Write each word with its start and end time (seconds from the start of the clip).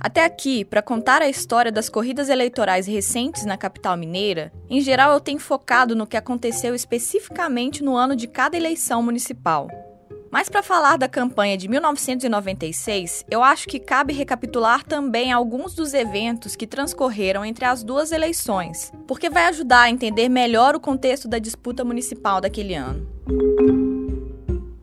Até 0.00 0.24
aqui, 0.24 0.64
para 0.64 0.80
contar 0.80 1.20
a 1.20 1.28
história 1.28 1.70
das 1.70 1.90
corridas 1.90 2.30
eleitorais 2.30 2.86
recentes 2.86 3.44
na 3.44 3.58
capital 3.58 3.98
mineira, 3.98 4.50
em 4.70 4.80
geral 4.80 5.12
eu 5.12 5.20
tenho 5.20 5.38
focado 5.38 5.94
no 5.94 6.06
que 6.06 6.16
aconteceu 6.16 6.74
especificamente 6.74 7.84
no 7.84 7.94
ano 7.94 8.16
de 8.16 8.26
cada 8.26 8.56
eleição 8.56 9.02
municipal. 9.02 9.68
Mas 10.30 10.48
para 10.48 10.62
falar 10.62 10.96
da 10.96 11.08
campanha 11.08 11.58
de 11.58 11.68
1996, 11.68 13.26
eu 13.30 13.42
acho 13.42 13.68
que 13.68 13.78
cabe 13.78 14.14
recapitular 14.14 14.84
também 14.84 15.32
alguns 15.32 15.74
dos 15.74 15.92
eventos 15.92 16.56
que 16.56 16.66
transcorreram 16.66 17.44
entre 17.44 17.66
as 17.66 17.82
duas 17.82 18.10
eleições, 18.10 18.90
porque 19.06 19.28
vai 19.28 19.46
ajudar 19.46 19.82
a 19.82 19.90
entender 19.90 20.30
melhor 20.30 20.74
o 20.74 20.80
contexto 20.80 21.28
da 21.28 21.38
disputa 21.38 21.84
municipal 21.84 22.40
daquele 22.40 22.74
ano. 22.74 23.06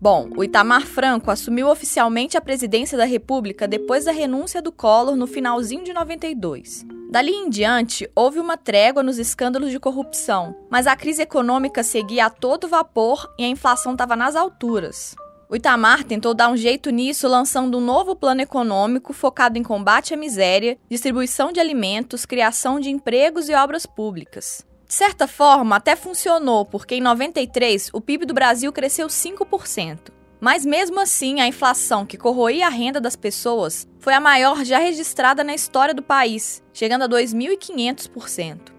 Bom, 0.10 0.30
o 0.38 0.42
Itamar 0.42 0.86
Franco 0.86 1.30
assumiu 1.30 1.68
oficialmente 1.68 2.38
a 2.38 2.42
presidência 2.42 2.98
da 2.98 3.04
República 3.04 3.68
depois 3.68 4.06
da 4.06 4.12
renúncia 4.14 4.62
do 4.62 4.72
Collor 4.72 5.18
no 5.18 5.28
finalzinho 5.28 5.84
de 5.84 5.92
92. 5.92 6.86
Dali 7.12 7.34
em 7.34 7.50
diante, 7.50 8.10
houve 8.16 8.40
uma 8.40 8.56
trégua 8.56 9.04
nos 9.04 9.18
escândalos 9.18 9.70
de 9.70 9.82
corrupção, 9.82 10.56
mas 10.70 10.88
a 10.88 10.96
crise 10.96 11.24
econômica 11.24 11.84
seguia 11.84 12.28
a 12.28 12.30
todo 12.30 12.70
vapor 12.70 13.30
e 13.38 13.44
a 13.44 13.50
inflação 13.50 13.92
estava 13.92 14.16
nas 14.16 14.38
alturas. 14.38 15.14
O 15.50 15.58
Itamar 15.58 16.06
tentou 16.06 16.34
dar 16.34 16.48
um 16.48 16.56
jeito 16.56 16.90
nisso 16.90 17.28
lançando 17.28 17.78
um 17.78 17.82
novo 17.82 18.16
plano 18.16 18.40
econômico 18.40 19.12
focado 19.12 19.58
em 19.58 19.64
combate 19.64 20.14
à 20.14 20.18
miséria, 20.18 20.78
distribuição 20.90 21.52
de 21.52 21.60
alimentos, 21.60 22.26
criação 22.26 22.80
de 22.80 22.90
empregos 22.90 23.50
e 23.50 23.54
obras 23.54 23.86
públicas. 23.86 24.66
De 24.88 24.94
certa 24.94 25.28
forma, 25.28 25.76
até 25.76 25.98
funcionou, 25.98 26.66
porque 26.66 26.96
em 26.96 27.02
93 27.02 27.90
o 27.92 28.00
PIB 28.00 28.26
do 28.26 28.34
Brasil 28.34 28.72
cresceu 28.72 29.08
5%. 29.08 30.12
Mas 30.40 30.66
mesmo 30.66 31.00
assim, 31.00 31.42
a 31.42 31.48
inflação 31.48 32.06
que 32.06 32.16
corroía 32.16 32.68
a 32.68 32.70
renda 32.70 33.02
das 33.02 33.16
pessoas 33.16 33.88
foi 34.00 34.14
a 34.14 34.22
maior 34.22 34.64
já 34.64 34.78
registrada 34.78 35.44
na 35.44 35.54
história 35.54 35.94
do 35.94 36.02
país, 36.02 36.64
chegando 36.72 37.04
a 37.04 37.10
2.500%. 37.10 38.72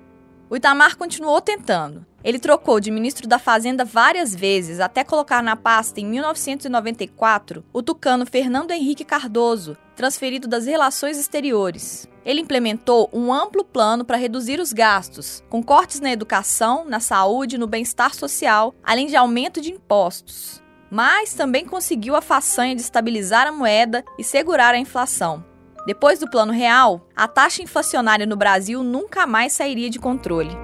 O 0.49 0.57
Itamar 0.57 0.97
continuou 0.97 1.43
tentando. 1.43 2.07
Ele 2.25 2.39
trocou 2.39 2.81
de 2.81 2.91
ministro 2.91 3.29
da 3.29 3.39
Fazenda 3.39 3.85
várias 3.85 4.35
vezes, 4.35 4.81
até 4.81 5.05
colocar 5.05 5.43
na 5.43 5.57
pasta, 5.57 6.01
em 6.01 6.07
1994, 6.07 7.65
o 7.73 7.83
tucano 7.83 8.25
Fernando 8.25 8.71
Henrique 8.71 9.05
Cardoso, 9.05 9.77
transferido 9.95 10.49
das 10.49 10.65
Relações 10.65 11.19
Exteriores. 11.19 12.09
Ele 12.29 12.43
implementou 12.43 13.09
um 13.11 13.33
amplo 13.33 13.65
plano 13.65 14.05
para 14.05 14.19
reduzir 14.19 14.61
os 14.61 14.71
gastos, 14.71 15.43
com 15.49 15.63
cortes 15.63 15.99
na 15.99 16.13
educação, 16.13 16.85
na 16.85 17.01
saúde 17.01 17.57
no 17.57 17.67
bem-estar 17.67 18.15
social, 18.15 18.75
além 18.85 19.07
de 19.07 19.17
aumento 19.17 19.63
de 19.63 19.73
impostos. 19.73 20.63
Mas 20.91 21.33
também 21.33 21.65
conseguiu 21.65 22.15
a 22.15 22.21
façanha 22.21 22.75
de 22.75 22.83
estabilizar 22.83 23.47
a 23.47 23.53
moeda 23.53 24.05
e 24.19 24.23
segurar 24.23 24.75
a 24.75 24.79
inflação. 24.79 25.43
Depois 25.87 26.19
do 26.19 26.29
Plano 26.29 26.53
Real, 26.53 27.09
a 27.17 27.27
taxa 27.27 27.63
inflacionária 27.63 28.27
no 28.27 28.37
Brasil 28.37 28.83
nunca 28.83 29.27
mais 29.27 29.55
sairia 29.55 29.89
de 29.89 29.99
controle. 29.99 30.55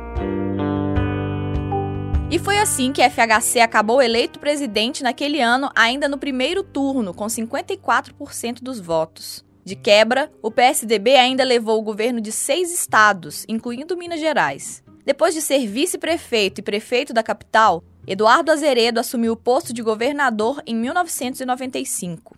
E 2.30 2.38
foi 2.38 2.58
assim 2.58 2.92
que 2.92 3.08
FHC 3.08 3.60
acabou 3.60 4.02
eleito 4.02 4.38
presidente 4.38 5.02
naquele 5.02 5.40
ano, 5.40 5.70
ainda 5.74 6.10
no 6.10 6.18
primeiro 6.18 6.62
turno, 6.62 7.14
com 7.14 7.24
54% 7.24 8.62
dos 8.62 8.78
votos. 8.78 9.42
De 9.64 9.74
quebra, 9.74 10.30
o 10.42 10.50
PSDB 10.50 11.16
ainda 11.16 11.42
levou 11.42 11.78
o 11.78 11.82
governo 11.82 12.20
de 12.20 12.30
seis 12.30 12.72
estados, 12.72 13.46
incluindo 13.48 13.96
Minas 13.96 14.20
Gerais. 14.20 14.82
Depois 15.06 15.32
de 15.32 15.40
ser 15.40 15.66
vice-prefeito 15.66 16.60
e 16.60 16.62
prefeito 16.62 17.14
da 17.14 17.22
capital, 17.22 17.82
Eduardo 18.06 18.52
Azeredo 18.52 19.00
assumiu 19.00 19.32
o 19.32 19.36
posto 19.36 19.72
de 19.72 19.82
governador 19.82 20.62
em 20.66 20.74
1995. 20.74 22.36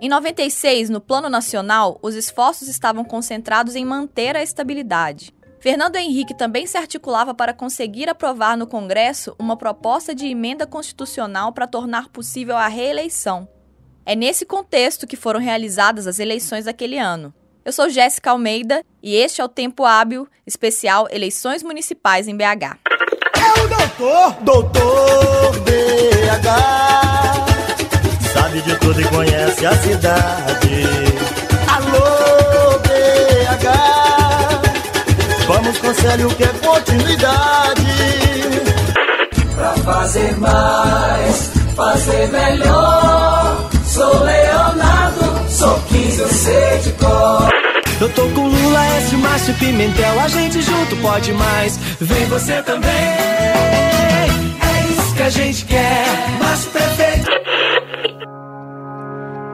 Em 0.00 0.08
96, 0.08 0.88
no 0.88 1.00
Plano 1.00 1.28
Nacional, 1.28 1.98
os 2.00 2.14
esforços 2.14 2.68
estavam 2.68 3.04
concentrados 3.04 3.74
em 3.74 3.84
manter 3.84 4.36
a 4.36 4.42
estabilidade. 4.42 5.34
Fernando 5.58 5.96
Henrique 5.96 6.34
também 6.34 6.66
se 6.66 6.78
articulava 6.78 7.34
para 7.34 7.52
conseguir 7.52 8.08
aprovar 8.08 8.56
no 8.56 8.66
Congresso 8.66 9.34
uma 9.38 9.56
proposta 9.56 10.14
de 10.14 10.26
emenda 10.26 10.66
constitucional 10.66 11.52
para 11.52 11.66
tornar 11.66 12.08
possível 12.08 12.56
a 12.56 12.66
reeleição. 12.66 13.46
É 14.10 14.16
nesse 14.16 14.44
contexto 14.44 15.06
que 15.06 15.14
foram 15.14 15.38
realizadas 15.38 16.08
as 16.08 16.18
eleições 16.18 16.64
daquele 16.64 16.98
ano. 16.98 17.32
Eu 17.64 17.72
sou 17.72 17.88
Jéssica 17.88 18.32
Almeida 18.32 18.84
e 19.00 19.14
este 19.14 19.40
é 19.40 19.44
o 19.44 19.48
Tempo 19.48 19.84
Hábil 19.84 20.26
especial 20.44 21.06
Eleições 21.12 21.62
Municipais 21.62 22.26
em 22.26 22.36
BH. 22.36 22.76
É 23.36 23.60
o 23.60 23.68
doutor, 23.68 24.32
doutor 24.42 25.60
BH. 25.60 26.48
Sabe 28.32 28.60
de 28.62 28.76
tudo 28.80 29.00
e 29.00 29.04
conhece 29.04 29.64
a 29.64 29.76
cidade. 29.76 30.84
Alô, 31.68 32.80
BH. 32.80 33.68
Vamos 35.46 35.78
conselho 35.78 36.34
que 36.34 36.42
é 36.42 36.48
continuidade. 36.48 37.84
Pra 39.54 39.72
fazer 39.74 40.36
mais, 40.36 41.52
fazer 41.76 42.26
melhor. 42.26 43.39
Sou 44.00 44.24
Leonardo, 44.24 45.50
sou 45.50 45.78
15, 45.82 46.20
eu 46.20 46.28
sei 46.30 46.78
de 46.78 46.92
cor. 46.94 47.50
Eu 48.00 48.08
tô 48.14 48.22
com 48.30 48.48
Lula, 48.48 48.82
S, 48.96 49.14
Márcio 49.14 49.52
Pimentel, 49.58 50.18
a 50.18 50.26
gente 50.26 50.62
junto 50.62 50.96
pode 51.02 51.34
mais. 51.34 51.76
Vem 52.00 52.24
você 52.24 52.62
também. 52.62 52.88
É 52.88 54.26
isso 54.90 55.14
que 55.14 55.22
a 55.22 55.28
gente 55.28 55.66
quer. 55.66 56.06
Márcio 56.42 56.70
Prefeito. 56.70 57.30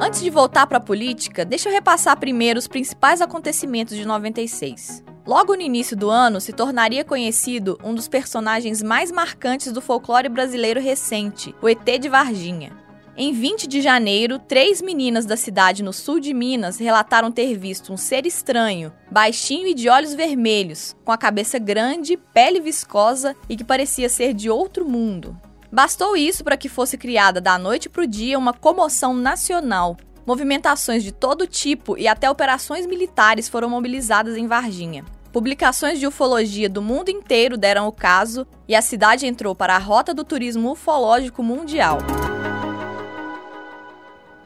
Antes 0.00 0.20
de 0.20 0.30
voltar 0.30 0.68
para 0.68 0.78
a 0.78 0.80
política, 0.80 1.44
deixa 1.44 1.68
eu 1.68 1.72
repassar 1.72 2.16
primeiro 2.16 2.60
os 2.60 2.68
principais 2.68 3.20
acontecimentos 3.20 3.96
de 3.96 4.06
96. 4.06 5.02
Logo 5.26 5.56
no 5.56 5.60
início 5.60 5.96
do 5.96 6.08
ano, 6.08 6.40
se 6.40 6.52
tornaria 6.52 7.04
conhecido 7.04 7.76
um 7.82 7.92
dos 7.92 8.06
personagens 8.06 8.80
mais 8.80 9.10
marcantes 9.10 9.72
do 9.72 9.80
folclore 9.80 10.28
brasileiro 10.28 10.80
recente, 10.80 11.52
o 11.60 11.68
ET 11.68 11.98
de 11.98 12.08
Varginha. 12.08 12.85
Em 13.18 13.32
20 13.32 13.66
de 13.66 13.80
janeiro, 13.80 14.38
três 14.38 14.82
meninas 14.82 15.24
da 15.24 15.38
cidade 15.38 15.82
no 15.82 15.90
sul 15.90 16.20
de 16.20 16.34
Minas 16.34 16.76
relataram 16.76 17.32
ter 17.32 17.56
visto 17.56 17.90
um 17.90 17.96
ser 17.96 18.26
estranho, 18.26 18.92
baixinho 19.10 19.66
e 19.68 19.72
de 19.72 19.88
olhos 19.88 20.12
vermelhos, 20.12 20.94
com 21.02 21.10
a 21.10 21.16
cabeça 21.16 21.58
grande, 21.58 22.18
pele 22.34 22.60
viscosa 22.60 23.34
e 23.48 23.56
que 23.56 23.64
parecia 23.64 24.10
ser 24.10 24.34
de 24.34 24.50
outro 24.50 24.86
mundo. 24.86 25.34
Bastou 25.72 26.14
isso 26.14 26.44
para 26.44 26.58
que 26.58 26.68
fosse 26.68 26.98
criada 26.98 27.40
da 27.40 27.58
noite 27.58 27.88
para 27.88 28.02
o 28.02 28.06
dia 28.06 28.38
uma 28.38 28.52
comoção 28.52 29.14
nacional. 29.14 29.96
Movimentações 30.26 31.02
de 31.02 31.10
todo 31.10 31.46
tipo 31.46 31.96
e 31.96 32.06
até 32.06 32.30
operações 32.30 32.84
militares 32.84 33.48
foram 33.48 33.70
mobilizadas 33.70 34.36
em 34.36 34.46
Varginha. 34.46 35.06
Publicações 35.32 35.98
de 35.98 36.06
ufologia 36.06 36.68
do 36.68 36.82
mundo 36.82 37.08
inteiro 37.08 37.56
deram 37.56 37.88
o 37.88 37.92
caso 37.92 38.46
e 38.68 38.74
a 38.74 38.82
cidade 38.82 39.26
entrou 39.26 39.54
para 39.54 39.74
a 39.74 39.78
rota 39.78 40.12
do 40.12 40.22
turismo 40.22 40.72
ufológico 40.72 41.42
mundial. 41.42 41.98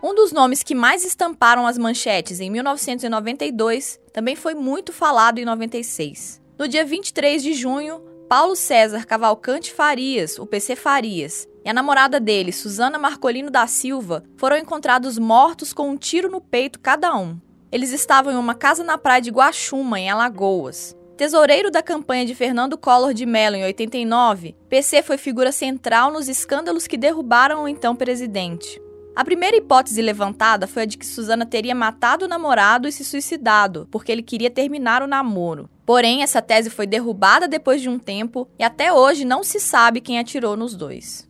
Um 0.03 0.15
dos 0.15 0.33
nomes 0.33 0.63
que 0.63 0.75
mais 0.75 1.05
estamparam 1.05 1.67
as 1.67 1.77
manchetes 1.77 2.41
em 2.41 2.51
1992 2.51 4.01
também 4.15 4.35
foi 4.35 4.55
muito 4.55 4.95
falado 4.95 5.39
em 5.39 5.45
96. 5.45 6.41
No 6.59 6.67
dia 6.67 6.87
23 6.87 7.43
de 7.43 7.53
junho, 7.53 8.01
Paulo 8.27 8.57
César 8.57 9.05
Cavalcante 9.05 9.71
Farias, 9.73 10.39
o 10.39 10.47
PC 10.47 10.75
Farias, 10.75 11.47
e 11.63 11.69
a 11.69 11.75
namorada 11.75 12.19
dele, 12.19 12.51
Suzana 12.51 12.99
Marcolino 12.99 13.51
da 13.51 13.67
Silva, 13.67 14.25
foram 14.39 14.57
encontrados 14.57 15.19
mortos 15.19 15.75
com 15.75 15.91
um 15.91 15.97
tiro 15.99 16.31
no 16.31 16.41
peito 16.41 16.81
cada 16.81 17.15
um. 17.15 17.39
Eles 17.71 17.93
estavam 17.93 18.33
em 18.33 18.37
uma 18.37 18.55
casa 18.55 18.83
na 18.83 18.97
praia 18.97 19.21
de 19.21 19.31
Guaxuma, 19.31 20.01
em 20.01 20.09
Alagoas. 20.09 20.97
Tesoureiro 21.19 21.71
da 21.71 21.83
campanha 21.83 22.25
de 22.25 22.35
Fernando 22.35 22.79
Collor 22.79 23.13
de 23.13 23.27
Mello 23.27 23.57
em 23.57 23.65
89, 23.65 24.57
PC 24.71 25.03
foi 25.03 25.19
figura 25.19 25.53
central 25.53 26.11
nos 26.11 26.27
escândalos 26.27 26.87
que 26.87 26.97
derrubaram 26.97 27.65
o 27.65 27.69
então 27.69 27.95
presidente. 27.95 28.81
A 29.15 29.25
primeira 29.25 29.57
hipótese 29.57 30.01
levantada 30.01 30.67
foi 30.67 30.83
a 30.83 30.87
de 30.87 30.97
que 30.97 31.05
Susana 31.05 31.45
teria 31.45 31.75
matado 31.75 32.25
o 32.25 32.29
namorado 32.29 32.87
e 32.87 32.93
se 32.93 33.05
suicidado, 33.05 33.89
porque 33.91 34.13
ele 34.13 34.23
queria 34.23 34.51
terminar 34.51 35.03
o 35.03 35.07
namoro. 35.07 35.69
Porém, 35.85 36.23
essa 36.23 36.41
tese 36.41 36.71
foi 36.71 36.87
derrubada 36.87 37.49
depois 37.49 37.83
de 37.83 37.89
um 37.89 37.99
tempo 37.99 38.49
e 38.59 38.63
até 38.63 38.93
hoje 38.93 39.25
não 39.25 39.43
se 39.43 39.59
sabe 39.59 40.01
quem 40.01 40.19
atirou 40.19 40.57
nos 40.57 40.77
dois. 40.77 41.29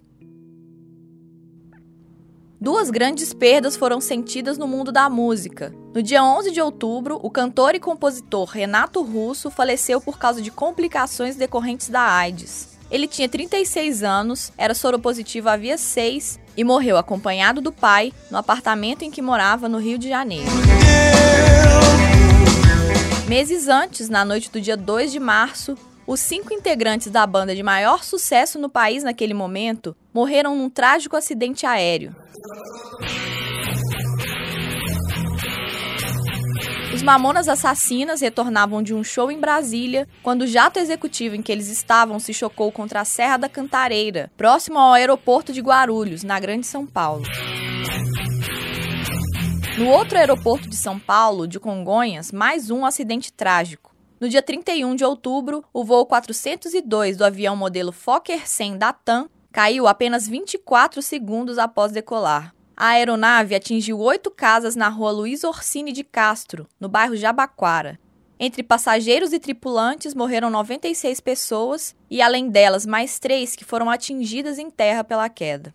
Duas 2.60 2.90
grandes 2.90 3.32
perdas 3.32 3.74
foram 3.74 4.02
sentidas 4.02 4.58
no 4.58 4.68
mundo 4.68 4.92
da 4.92 5.08
música. 5.08 5.74
No 5.94 6.02
dia 6.02 6.22
11 6.22 6.50
de 6.50 6.60
outubro, 6.60 7.18
o 7.22 7.30
cantor 7.30 7.74
e 7.74 7.80
compositor 7.80 8.50
Renato 8.50 9.02
Russo 9.02 9.50
faleceu 9.50 9.98
por 9.98 10.18
causa 10.18 10.42
de 10.42 10.50
complicações 10.50 11.36
decorrentes 11.36 11.88
da 11.88 12.02
AIDS. 12.02 12.78
Ele 12.90 13.06
tinha 13.06 13.30
36 13.30 14.02
anos, 14.02 14.52
era 14.58 14.74
soropositivo 14.74 15.48
havia 15.48 15.78
6 15.78 16.38
e 16.60 16.64
morreu 16.64 16.98
acompanhado 16.98 17.62
do 17.62 17.72
pai 17.72 18.12
no 18.30 18.36
apartamento 18.36 19.02
em 19.02 19.10
que 19.10 19.22
morava 19.22 19.66
no 19.66 19.78
Rio 19.78 19.96
de 19.96 20.10
Janeiro. 20.10 20.50
Meses 23.26 23.66
antes, 23.66 24.10
na 24.10 24.26
noite 24.26 24.50
do 24.50 24.60
dia 24.60 24.76
2 24.76 25.10
de 25.10 25.18
março, 25.18 25.74
os 26.06 26.20
cinco 26.20 26.52
integrantes 26.52 27.10
da 27.10 27.26
banda 27.26 27.56
de 27.56 27.62
maior 27.62 28.04
sucesso 28.04 28.58
no 28.58 28.68
país 28.68 29.02
naquele 29.02 29.32
momento 29.32 29.96
morreram 30.12 30.54
num 30.54 30.68
trágico 30.68 31.16
acidente 31.16 31.64
aéreo. 31.64 32.14
Os 36.92 37.02
Mamonas 37.02 37.48
Assassinas 37.48 38.20
retornavam 38.20 38.82
de 38.82 38.92
um 38.92 39.04
show 39.04 39.30
em 39.30 39.38
Brasília 39.38 40.08
quando 40.24 40.42
o 40.42 40.46
jato 40.46 40.80
executivo 40.80 41.36
em 41.36 41.42
que 41.42 41.52
eles 41.52 41.68
estavam 41.68 42.18
se 42.18 42.34
chocou 42.34 42.72
contra 42.72 43.00
a 43.00 43.04
Serra 43.04 43.36
da 43.36 43.48
Cantareira, 43.48 44.30
próximo 44.36 44.76
ao 44.76 44.94
aeroporto 44.94 45.52
de 45.52 45.60
Guarulhos, 45.60 46.24
na 46.24 46.40
Grande 46.40 46.66
São 46.66 46.84
Paulo. 46.84 47.22
No 49.78 49.88
outro 49.88 50.18
aeroporto 50.18 50.68
de 50.68 50.76
São 50.76 50.98
Paulo, 50.98 51.46
de 51.46 51.60
Congonhas, 51.60 52.32
mais 52.32 52.70
um 52.70 52.84
acidente 52.84 53.32
trágico. 53.32 53.94
No 54.20 54.28
dia 54.28 54.42
31 54.42 54.96
de 54.96 55.04
outubro, 55.04 55.64
o 55.72 55.84
voo 55.84 56.04
402 56.04 57.16
do 57.16 57.24
avião 57.24 57.54
modelo 57.54 57.92
Fokker 57.92 58.48
100 58.48 58.78
da 58.78 58.92
TAM 58.92 59.30
caiu 59.52 59.86
apenas 59.86 60.26
24 60.28 61.00
segundos 61.00 61.56
após 61.56 61.92
decolar. 61.92 62.52
A 62.82 62.92
aeronave 62.92 63.54
atingiu 63.54 63.98
oito 64.00 64.30
casas 64.30 64.74
na 64.74 64.88
rua 64.88 65.10
Luiz 65.10 65.44
Orsini 65.44 65.92
de 65.92 66.02
Castro, 66.02 66.66
no 66.80 66.88
bairro 66.88 67.14
Jabaquara. 67.14 68.00
Entre 68.38 68.62
passageiros 68.62 69.34
e 69.34 69.38
tripulantes 69.38 70.14
morreram 70.14 70.48
96 70.48 71.20
pessoas 71.20 71.94
e, 72.10 72.22
além 72.22 72.48
delas, 72.48 72.86
mais 72.86 73.18
três 73.18 73.54
que 73.54 73.66
foram 73.66 73.90
atingidas 73.90 74.58
em 74.58 74.70
terra 74.70 75.04
pela 75.04 75.28
queda. 75.28 75.74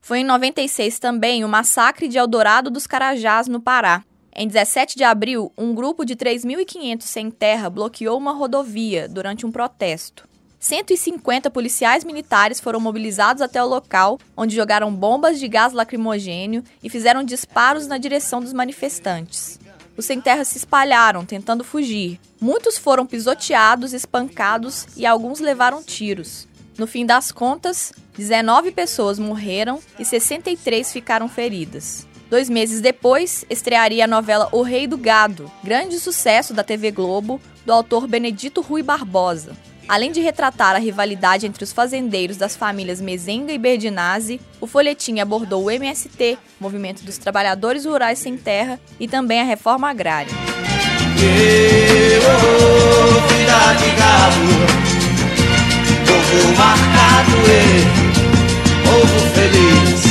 Foi 0.00 0.20
em 0.20 0.24
96 0.24 1.00
também 1.00 1.44
o 1.44 1.48
massacre 1.48 2.06
de 2.06 2.18
Eldorado 2.18 2.70
dos 2.70 2.86
Carajás, 2.86 3.48
no 3.48 3.60
Pará. 3.60 4.04
Em 4.32 4.46
17 4.46 4.96
de 4.96 5.02
abril, 5.02 5.52
um 5.58 5.74
grupo 5.74 6.04
de 6.04 6.14
3.500 6.14 7.02
sem 7.02 7.32
terra 7.32 7.68
bloqueou 7.68 8.16
uma 8.16 8.30
rodovia 8.30 9.08
durante 9.08 9.44
um 9.44 9.50
protesto. 9.50 10.28
150 10.64 11.50
policiais 11.50 12.04
militares 12.04 12.58
foram 12.58 12.80
mobilizados 12.80 13.42
até 13.42 13.62
o 13.62 13.68
local, 13.68 14.18
onde 14.34 14.56
jogaram 14.56 14.90
bombas 14.90 15.38
de 15.38 15.46
gás 15.46 15.74
lacrimogênio 15.74 16.64
e 16.82 16.88
fizeram 16.88 17.22
disparos 17.22 17.86
na 17.86 17.98
direção 17.98 18.40
dos 18.40 18.54
manifestantes. 18.54 19.60
Os 19.94 20.06
sem-terra 20.06 20.42
se 20.42 20.56
espalharam, 20.56 21.22
tentando 21.26 21.62
fugir. 21.62 22.18
Muitos 22.40 22.78
foram 22.78 23.04
pisoteados, 23.04 23.92
espancados 23.92 24.86
e 24.96 25.04
alguns 25.04 25.38
levaram 25.38 25.82
tiros. 25.82 26.48
No 26.78 26.86
fim 26.86 27.04
das 27.04 27.30
contas, 27.30 27.92
19 28.16 28.72
pessoas 28.72 29.18
morreram 29.18 29.80
e 29.98 30.04
63 30.04 30.90
ficaram 30.90 31.28
feridas. 31.28 32.06
Dois 32.30 32.48
meses 32.48 32.80
depois, 32.80 33.44
estrearia 33.50 34.04
a 34.04 34.08
novela 34.08 34.48
O 34.50 34.62
Rei 34.62 34.86
do 34.86 34.96
Gado, 34.96 35.52
grande 35.62 36.00
sucesso 36.00 36.54
da 36.54 36.64
TV 36.64 36.90
Globo, 36.90 37.38
do 37.66 37.72
autor 37.72 38.06
Benedito 38.06 38.62
Rui 38.62 38.82
Barbosa. 38.82 39.54
Além 39.88 40.10
de 40.10 40.20
retratar 40.20 40.74
a 40.74 40.78
rivalidade 40.78 41.46
entre 41.46 41.62
os 41.62 41.72
fazendeiros 41.72 42.36
das 42.36 42.56
famílias 42.56 43.00
Mezenga 43.00 43.52
e 43.52 43.58
Berdinazzi, 43.58 44.40
o 44.60 44.66
folhetim 44.66 45.20
abordou 45.20 45.64
o 45.64 45.70
MST, 45.70 46.38
Movimento 46.58 47.02
dos 47.04 47.18
Trabalhadores 47.18 47.84
Rurais 47.84 48.18
Sem 48.18 48.36
Terra, 48.36 48.80
e 48.98 49.06
também 49.06 49.40
a 49.40 49.44
reforma 49.44 49.90
agrária. 49.90 50.32
povo 56.06 56.56
marcado 56.56 57.34
povo 58.84 59.20
feliz 59.34 60.03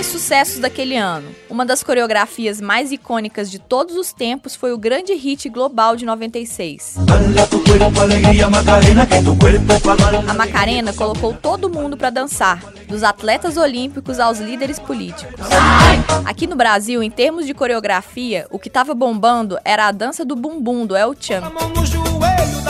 mais 0.00 0.06
sucessos 0.06 0.58
daquele 0.58 0.96
ano. 0.96 1.28
Uma 1.50 1.66
das 1.66 1.82
coreografias 1.82 2.58
mais 2.58 2.90
icônicas 2.90 3.50
de 3.50 3.58
todos 3.58 3.96
os 3.96 4.14
tempos 4.14 4.56
foi 4.56 4.72
o 4.72 4.78
grande 4.78 5.12
hit 5.12 5.46
global 5.50 5.94
de 5.94 6.06
96. 6.06 6.96
A 10.26 10.32
Macarena 10.32 10.94
colocou 10.94 11.34
todo 11.34 11.68
mundo 11.68 11.98
para 11.98 12.08
dançar, 12.08 12.64
dos 12.88 13.02
atletas 13.02 13.58
olímpicos 13.58 14.18
aos 14.18 14.38
líderes 14.38 14.78
políticos. 14.78 15.34
Aqui 16.24 16.46
no 16.46 16.56
Brasil, 16.56 17.02
em 17.02 17.10
termos 17.10 17.46
de 17.46 17.52
coreografia, 17.52 18.46
o 18.50 18.58
que 18.58 18.68
estava 18.68 18.94
bombando 18.94 19.58
era 19.66 19.86
a 19.86 19.92
dança 19.92 20.24
do 20.24 20.34
bumbum 20.34 20.86
do 20.86 20.96
El 20.96 21.14
Chan. 21.20 21.42
Joelho, 21.84 22.62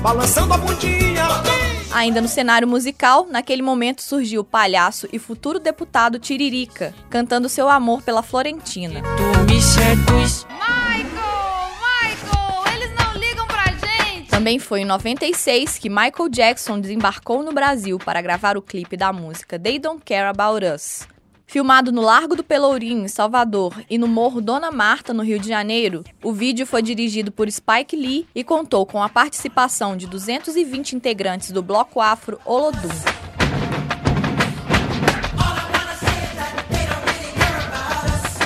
balançando 0.00 0.54
a 0.54 0.56
bundinha. 0.56 1.73
Ainda 1.94 2.20
no 2.20 2.26
cenário 2.26 2.66
musical, 2.66 3.28
naquele 3.30 3.62
momento 3.62 4.02
surgiu 4.02 4.40
o 4.40 4.44
palhaço 4.44 5.08
e 5.12 5.18
futuro 5.20 5.60
deputado 5.60 6.18
Tiririca, 6.18 6.92
cantando 7.08 7.48
seu 7.48 7.68
amor 7.70 8.02
pela 8.02 8.20
Florentina. 8.20 9.00
Tu 9.00 9.52
me 9.52 9.62
seduz. 9.62 10.44
Michael! 10.50 11.70
Michael! 12.02 12.74
Eles 12.74 12.90
não 12.98 13.14
ligam 13.14 13.46
pra 13.46 13.66
gente! 13.66 14.28
Também 14.28 14.58
foi 14.58 14.80
em 14.80 14.84
96 14.84 15.78
que 15.78 15.88
Michael 15.88 16.28
Jackson 16.30 16.80
desembarcou 16.80 17.44
no 17.44 17.52
Brasil 17.52 17.96
para 17.96 18.20
gravar 18.20 18.56
o 18.56 18.62
clipe 18.62 18.96
da 18.96 19.12
música 19.12 19.56
They 19.56 19.78
Don't 19.78 20.02
Care 20.04 20.26
About 20.26 20.66
Us. 20.66 21.06
Filmado 21.54 21.92
no 21.92 22.02
Largo 22.02 22.34
do 22.34 22.42
Pelourinho, 22.42 23.04
em 23.04 23.06
Salvador, 23.06 23.80
e 23.88 23.96
no 23.96 24.08
Morro 24.08 24.40
Dona 24.40 24.72
Marta, 24.72 25.14
no 25.14 25.22
Rio 25.22 25.38
de 25.38 25.46
Janeiro, 25.46 26.02
o 26.20 26.32
vídeo 26.32 26.66
foi 26.66 26.82
dirigido 26.82 27.30
por 27.30 27.48
Spike 27.48 27.94
Lee 27.94 28.26
e 28.34 28.42
contou 28.42 28.84
com 28.84 29.00
a 29.00 29.08
participação 29.08 29.96
de 29.96 30.08
220 30.08 30.96
integrantes 30.96 31.52
do 31.52 31.62
bloco 31.62 32.00
afro 32.00 32.40
Olodum. 32.44 32.88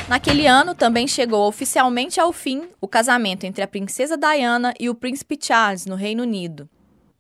Naquele 0.07 0.47
ano 0.47 0.75
também 0.75 1.09
chegou 1.09 1.49
oficialmente 1.49 2.21
ao 2.21 2.31
fim 2.31 2.69
o 2.79 2.87
casamento 2.87 3.45
entre 3.45 3.63
a 3.63 3.67
princesa 3.67 4.19
Diana 4.19 4.75
e 4.79 4.91
o 4.91 4.95
príncipe 4.95 5.39
Charles 5.41 5.87
no 5.87 5.95
Reino 5.95 6.25
Unido 6.25 6.69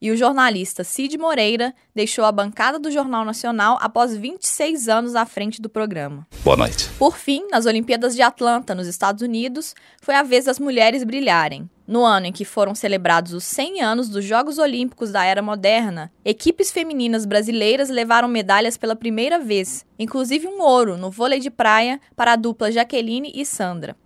e 0.00 0.10
o 0.10 0.16
jornalista 0.16 0.84
Cid 0.84 1.18
Moreira 1.18 1.74
deixou 1.94 2.24
a 2.24 2.32
bancada 2.32 2.78
do 2.78 2.90
Jornal 2.90 3.24
Nacional 3.24 3.78
após 3.80 4.16
26 4.16 4.88
anos 4.88 5.14
à 5.14 5.26
frente 5.26 5.60
do 5.60 5.68
programa. 5.68 6.26
Boa 6.44 6.56
noite. 6.56 6.88
Por 6.98 7.16
fim, 7.16 7.46
nas 7.50 7.66
Olimpíadas 7.66 8.14
de 8.14 8.22
Atlanta, 8.22 8.74
nos 8.74 8.86
Estados 8.86 9.22
Unidos, 9.22 9.74
foi 10.00 10.14
a 10.14 10.22
vez 10.22 10.44
das 10.44 10.58
mulheres 10.58 11.04
brilharem. 11.04 11.68
No 11.86 12.04
ano 12.04 12.26
em 12.26 12.32
que 12.32 12.44
foram 12.44 12.74
celebrados 12.74 13.32
os 13.32 13.44
100 13.44 13.80
anos 13.80 14.08
dos 14.10 14.22
Jogos 14.22 14.58
Olímpicos 14.58 15.10
da 15.10 15.24
Era 15.24 15.40
Moderna, 15.40 16.12
equipes 16.22 16.70
femininas 16.70 17.24
brasileiras 17.24 17.88
levaram 17.88 18.28
medalhas 18.28 18.76
pela 18.76 18.94
primeira 18.94 19.38
vez, 19.38 19.86
inclusive 19.98 20.46
um 20.46 20.60
ouro 20.60 20.98
no 20.98 21.10
vôlei 21.10 21.40
de 21.40 21.50
praia 21.50 21.98
para 22.14 22.34
a 22.34 22.36
dupla 22.36 22.70
Jaqueline 22.70 23.32
e 23.34 23.44
Sandra. 23.46 23.96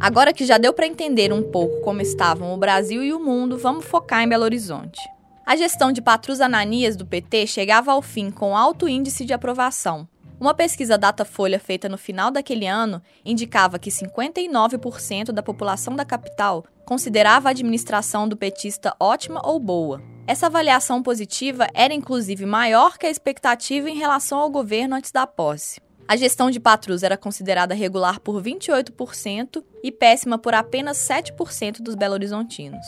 Agora 0.00 0.32
que 0.32 0.46
já 0.46 0.56
deu 0.56 0.72
para 0.72 0.86
entender 0.86 1.30
um 1.30 1.42
pouco 1.42 1.82
como 1.82 2.00
estavam 2.00 2.54
o 2.54 2.56
Brasil 2.56 3.04
e 3.04 3.12
o 3.12 3.20
mundo, 3.20 3.58
vamos 3.58 3.84
focar 3.84 4.22
em 4.22 4.28
Belo 4.28 4.44
Horizonte. 4.44 4.98
A 5.44 5.54
gestão 5.54 5.92
de 5.92 6.00
Patrus 6.00 6.40
Ananias 6.40 6.96
do 6.96 7.04
PT 7.04 7.46
chegava 7.46 7.92
ao 7.92 8.00
fim 8.00 8.30
com 8.30 8.56
alto 8.56 8.88
índice 8.88 9.26
de 9.26 9.34
aprovação. 9.34 10.08
Uma 10.40 10.54
pesquisa 10.54 10.96
Datafolha 10.96 11.60
feita 11.60 11.86
no 11.86 11.98
final 11.98 12.30
daquele 12.30 12.66
ano 12.66 13.02
indicava 13.22 13.78
que 13.78 13.90
59% 13.90 15.32
da 15.32 15.42
população 15.42 15.94
da 15.94 16.04
capital 16.06 16.64
considerava 16.86 17.48
a 17.48 17.50
administração 17.50 18.26
do 18.26 18.38
petista 18.38 18.96
ótima 18.98 19.46
ou 19.46 19.60
boa. 19.60 20.00
Essa 20.26 20.46
avaliação 20.46 21.02
positiva 21.02 21.66
era 21.74 21.92
inclusive 21.92 22.46
maior 22.46 22.96
que 22.96 23.04
a 23.04 23.10
expectativa 23.10 23.90
em 23.90 23.98
relação 23.98 24.38
ao 24.38 24.48
governo 24.48 24.96
antes 24.96 25.12
da 25.12 25.26
posse. 25.26 25.78
A 26.10 26.16
gestão 26.16 26.50
de 26.50 26.58
Patrus 26.58 27.04
era 27.04 27.16
considerada 27.16 27.72
regular 27.72 28.18
por 28.18 28.42
28% 28.42 29.62
e 29.80 29.92
péssima 29.92 30.36
por 30.36 30.54
apenas 30.54 30.98
7% 30.98 31.80
dos 31.80 31.94
belo-horizontinos. 31.94 32.84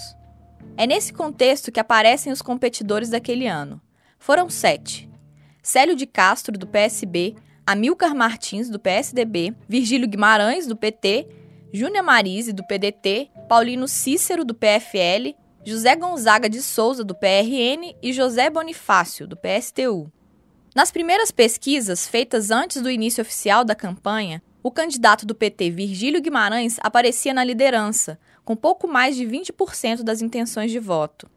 É 0.77 0.89
nesse 0.89 1.13
contexto 1.13 1.71
que 1.71 1.79
aparecem 1.79 2.33
os 2.33 2.43
competidores 2.43 3.11
daquele 3.11 3.47
ano. 3.47 3.81
Foram 4.19 4.51
sete: 4.51 5.09
Célio 5.63 5.95
de 5.95 6.05
Castro, 6.05 6.59
do 6.59 6.67
PSB, 6.67 7.37
Amilcar 7.65 8.13
Martins, 8.13 8.69
do 8.69 8.81
PSDB, 8.81 9.55
Virgílio 9.69 10.09
Guimarães, 10.09 10.67
do 10.67 10.75
PT, 10.75 11.29
Júnia 11.73 12.03
Marise, 12.03 12.53
do 12.53 12.67
PDT, 12.67 13.31
Paulino 13.49 13.87
Cícero, 13.87 14.45
do 14.45 14.53
PFL, 14.53 15.33
José 15.65 15.95
Gonzaga 15.95 16.51
de 16.51 16.61
Souza, 16.61 17.05
do 17.05 17.15
PRN 17.15 17.95
e 18.03 18.13
José 18.13 18.51
Bonifácio, 18.51 19.29
do 19.29 19.37
PSTU. 19.37 20.11
Nas 20.75 20.91
primeiras 20.91 21.31
pesquisas 21.31 22.09
feitas 22.09 22.51
antes 22.51 22.81
do 22.81 22.91
início 22.91 23.21
oficial 23.21 23.63
da 23.63 23.75
campanha, 23.75 24.43
o 24.63 24.71
candidato 24.71 25.27
do 25.27 25.35
PT 25.35 25.71
Virgílio 25.71 26.23
Guimarães 26.23 26.79
aparecia 26.81 27.35
na 27.35 27.45
liderança, 27.45 28.19
com 28.43 28.57
pouco 28.57 28.89
mais 28.89 29.15
de 29.15 29.27
20% 29.27 30.03
das 30.03 30.23
intenções 30.23 30.71
de 30.71 30.79
voto. 30.79 31.29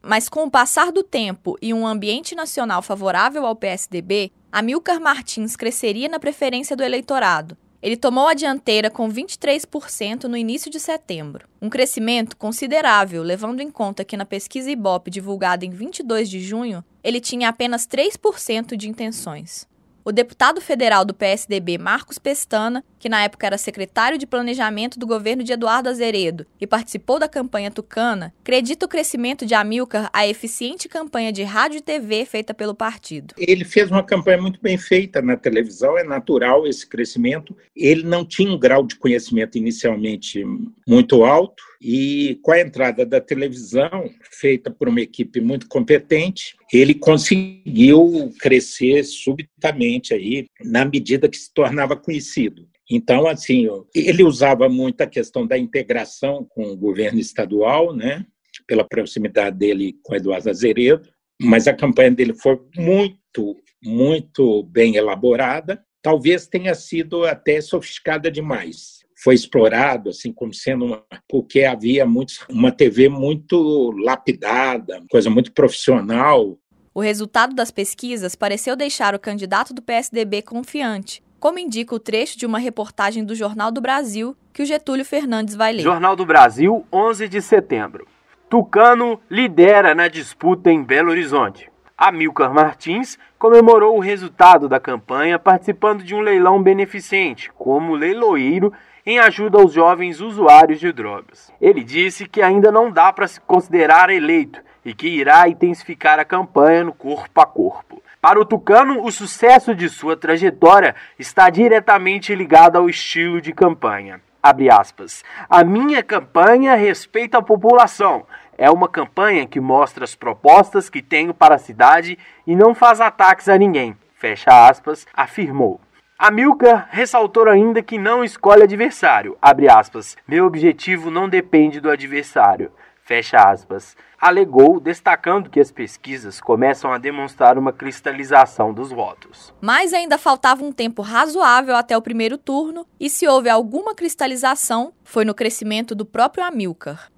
Mas 0.00 0.26
com 0.26 0.44
o 0.44 0.50
passar 0.50 0.90
do 0.90 1.02
tempo 1.02 1.58
e 1.60 1.74
um 1.74 1.86
ambiente 1.86 2.34
nacional 2.34 2.80
favorável 2.80 3.44
ao 3.44 3.54
PSDB, 3.54 4.32
Amilcar 4.50 4.98
Martins 4.98 5.54
cresceria 5.54 6.08
na 6.08 6.18
preferência 6.18 6.74
do 6.74 6.82
eleitorado, 6.82 7.58
ele 7.82 7.96
tomou 7.96 8.26
a 8.26 8.34
dianteira 8.34 8.90
com 8.90 9.08
23% 9.08 10.24
no 10.24 10.36
início 10.36 10.70
de 10.70 10.80
setembro, 10.80 11.46
um 11.62 11.68
crescimento 11.68 12.36
considerável, 12.36 13.22
levando 13.22 13.60
em 13.60 13.70
conta 13.70 14.04
que 14.04 14.16
na 14.16 14.24
pesquisa 14.24 14.70
Ibope 14.70 15.10
divulgada 15.10 15.64
em 15.64 15.70
22 15.70 16.28
de 16.28 16.40
junho, 16.40 16.84
ele 17.04 17.20
tinha 17.20 17.48
apenas 17.48 17.86
3% 17.86 18.76
de 18.76 18.88
intenções. 18.88 19.67
O 20.08 20.12
deputado 20.12 20.58
federal 20.58 21.04
do 21.04 21.12
PSDB 21.12 21.76
Marcos 21.76 22.18
Pestana, 22.18 22.82
que 22.98 23.10
na 23.10 23.24
época 23.24 23.46
era 23.46 23.58
secretário 23.58 24.16
de 24.16 24.26
Planejamento 24.26 24.98
do 24.98 25.06
governo 25.06 25.44
de 25.44 25.52
Eduardo 25.52 25.90
Azeredo 25.90 26.46
e 26.58 26.66
participou 26.66 27.18
da 27.18 27.28
campanha 27.28 27.70
tucana, 27.70 28.32
acredita 28.40 28.86
o 28.86 28.88
crescimento 28.88 29.44
de 29.44 29.52
Amilcar 29.52 30.08
à 30.10 30.26
eficiente 30.26 30.88
campanha 30.88 31.30
de 31.30 31.42
rádio 31.42 31.76
e 31.76 31.82
TV 31.82 32.24
feita 32.24 32.54
pelo 32.54 32.74
partido. 32.74 33.34
Ele 33.36 33.66
fez 33.66 33.90
uma 33.90 34.02
campanha 34.02 34.40
muito 34.40 34.58
bem 34.62 34.78
feita 34.78 35.20
na 35.20 35.36
televisão, 35.36 35.98
é 35.98 36.02
natural 36.02 36.66
esse 36.66 36.86
crescimento. 36.86 37.54
Ele 37.76 38.02
não 38.02 38.24
tinha 38.24 38.50
um 38.50 38.58
grau 38.58 38.86
de 38.86 38.96
conhecimento 38.96 39.58
inicialmente 39.58 40.42
muito 40.86 41.22
alto, 41.22 41.62
e 41.80 42.40
com 42.42 42.52
a 42.52 42.60
entrada 42.60 43.06
da 43.06 43.20
televisão, 43.20 44.10
feita 44.22 44.70
por 44.70 44.88
uma 44.88 45.00
equipe 45.00 45.40
muito 45.40 45.68
competente, 45.68 46.56
ele 46.72 46.94
conseguiu 46.94 48.32
crescer 48.38 49.04
subitamente 49.04 50.12
aí, 50.12 50.46
na 50.64 50.84
medida 50.84 51.28
que 51.28 51.36
se 51.36 51.52
tornava 51.52 51.96
conhecido. 51.96 52.68
Então, 52.90 53.26
assim, 53.26 53.66
ele 53.94 54.22
usava 54.22 54.68
muito 54.68 55.00
a 55.02 55.06
questão 55.06 55.46
da 55.46 55.58
integração 55.58 56.46
com 56.48 56.64
o 56.64 56.76
governo 56.76 57.18
estadual, 57.18 57.94
né, 57.94 58.24
pela 58.66 58.84
proximidade 58.84 59.56
dele 59.56 59.96
com 60.02 60.14
Eduardo 60.14 60.50
Azeredo, 60.50 61.08
mas 61.40 61.68
a 61.68 61.74
campanha 61.74 62.10
dele 62.10 62.34
foi 62.34 62.58
muito, 62.76 63.56
muito 63.82 64.62
bem 64.64 64.96
elaborada. 64.96 65.82
Talvez 66.02 66.46
tenha 66.46 66.74
sido 66.74 67.24
até 67.24 67.60
sofisticada 67.60 68.30
demais 68.30 68.97
foi 69.22 69.34
explorado 69.34 70.10
assim 70.10 70.32
como 70.32 70.54
sendo 70.54 70.84
uma, 70.84 71.02
porque 71.28 71.64
havia 71.64 72.06
muitos, 72.06 72.44
uma 72.48 72.70
TV 72.70 73.08
muito 73.08 73.90
lapidada, 74.02 75.02
coisa 75.10 75.28
muito 75.28 75.52
profissional. 75.52 76.56
O 76.94 77.00
resultado 77.00 77.54
das 77.54 77.70
pesquisas 77.70 78.34
pareceu 78.34 78.76
deixar 78.76 79.14
o 79.14 79.18
candidato 79.18 79.74
do 79.74 79.82
PSDB 79.82 80.42
confiante, 80.42 81.22
como 81.40 81.58
indica 81.58 81.94
o 81.94 82.00
trecho 82.00 82.38
de 82.38 82.46
uma 82.46 82.58
reportagem 82.58 83.24
do 83.24 83.34
Jornal 83.34 83.70
do 83.70 83.80
Brasil 83.80 84.36
que 84.52 84.62
o 84.62 84.66
Getúlio 84.66 85.04
Fernandes 85.04 85.54
vai 85.54 85.72
ler. 85.72 85.82
Jornal 85.82 86.16
do 86.16 86.26
Brasil, 86.26 86.84
11 86.92 87.28
de 87.28 87.42
setembro. 87.42 88.06
Tucano 88.48 89.20
lidera 89.30 89.94
na 89.94 90.08
disputa 90.08 90.70
em 90.70 90.82
Belo 90.82 91.10
Horizonte. 91.10 91.70
Amilcar 91.96 92.54
Martins 92.54 93.18
comemorou 93.38 93.96
o 93.96 94.00
resultado 94.00 94.68
da 94.68 94.78
campanha 94.78 95.38
participando 95.38 96.04
de 96.04 96.14
um 96.14 96.20
leilão 96.20 96.62
beneficente, 96.62 97.50
como 97.52 97.94
leiloeiro 97.94 98.72
em 99.08 99.18
ajuda 99.18 99.58
aos 99.58 99.72
jovens 99.72 100.20
usuários 100.20 100.78
de 100.78 100.92
drogas. 100.92 101.50
Ele 101.58 101.82
disse 101.82 102.28
que 102.28 102.42
ainda 102.42 102.70
não 102.70 102.90
dá 102.90 103.10
para 103.10 103.26
se 103.26 103.40
considerar 103.40 104.10
eleito 104.10 104.60
e 104.84 104.92
que 104.92 105.08
irá 105.08 105.48
intensificar 105.48 106.18
a 106.18 106.26
campanha 106.26 106.84
no 106.84 106.92
corpo 106.92 107.40
a 107.40 107.46
corpo. 107.46 108.02
Para 108.20 108.38
o 108.38 108.44
Tucano, 108.44 109.02
o 109.02 109.10
sucesso 109.10 109.74
de 109.74 109.88
sua 109.88 110.14
trajetória 110.14 110.94
está 111.18 111.48
diretamente 111.48 112.34
ligado 112.34 112.76
ao 112.76 112.86
estilo 112.86 113.40
de 113.40 113.50
campanha. 113.54 114.20
Aspas. 114.42 115.24
A 115.48 115.64
minha 115.64 116.02
campanha 116.02 116.74
respeita 116.74 117.38
a 117.38 117.42
população. 117.42 118.26
É 118.58 118.70
uma 118.70 118.88
campanha 118.88 119.46
que 119.46 119.58
mostra 119.58 120.04
as 120.04 120.14
propostas 120.14 120.90
que 120.90 121.00
tenho 121.00 121.32
para 121.32 121.54
a 121.54 121.58
cidade 121.58 122.18
e 122.46 122.54
não 122.54 122.74
faz 122.74 123.00
ataques 123.00 123.48
a 123.48 123.56
ninguém. 123.56 123.96
Fecha 124.14 124.68
aspas, 124.68 125.06
afirmou. 125.14 125.80
Amilcar 126.20 126.88
ressaltou 126.90 127.48
ainda 127.48 127.80
que 127.80 127.96
não 127.96 128.24
escolhe 128.24 128.64
adversário. 128.64 129.38
Aspas, 129.40 130.16
Meu 130.26 130.46
objetivo 130.46 131.12
não 131.12 131.28
depende 131.28 131.78
do 131.78 131.88
adversário. 131.88 132.72
Fecha 133.04 133.38
aspas. 133.38 133.96
Alegou, 134.20 134.80
destacando 134.80 135.48
que 135.48 135.60
as 135.60 135.70
pesquisas 135.70 136.40
começam 136.40 136.92
a 136.92 136.98
demonstrar 136.98 137.56
uma 137.56 137.72
cristalização 137.72 138.74
dos 138.74 138.90
votos. 138.90 139.54
Mas 139.60 139.94
ainda 139.94 140.18
faltava 140.18 140.64
um 140.64 140.72
tempo 140.72 141.02
razoável 141.02 141.76
até 141.76 141.96
o 141.96 142.02
primeiro 142.02 142.36
turno, 142.36 142.84
e 142.98 143.08
se 143.08 143.28
houve 143.28 143.48
alguma 143.48 143.94
cristalização, 143.94 144.92
foi 145.04 145.24
no 145.24 145.36
crescimento 145.36 145.94
do 145.94 146.04
próprio 146.04 146.42
Amilcar. 146.42 147.12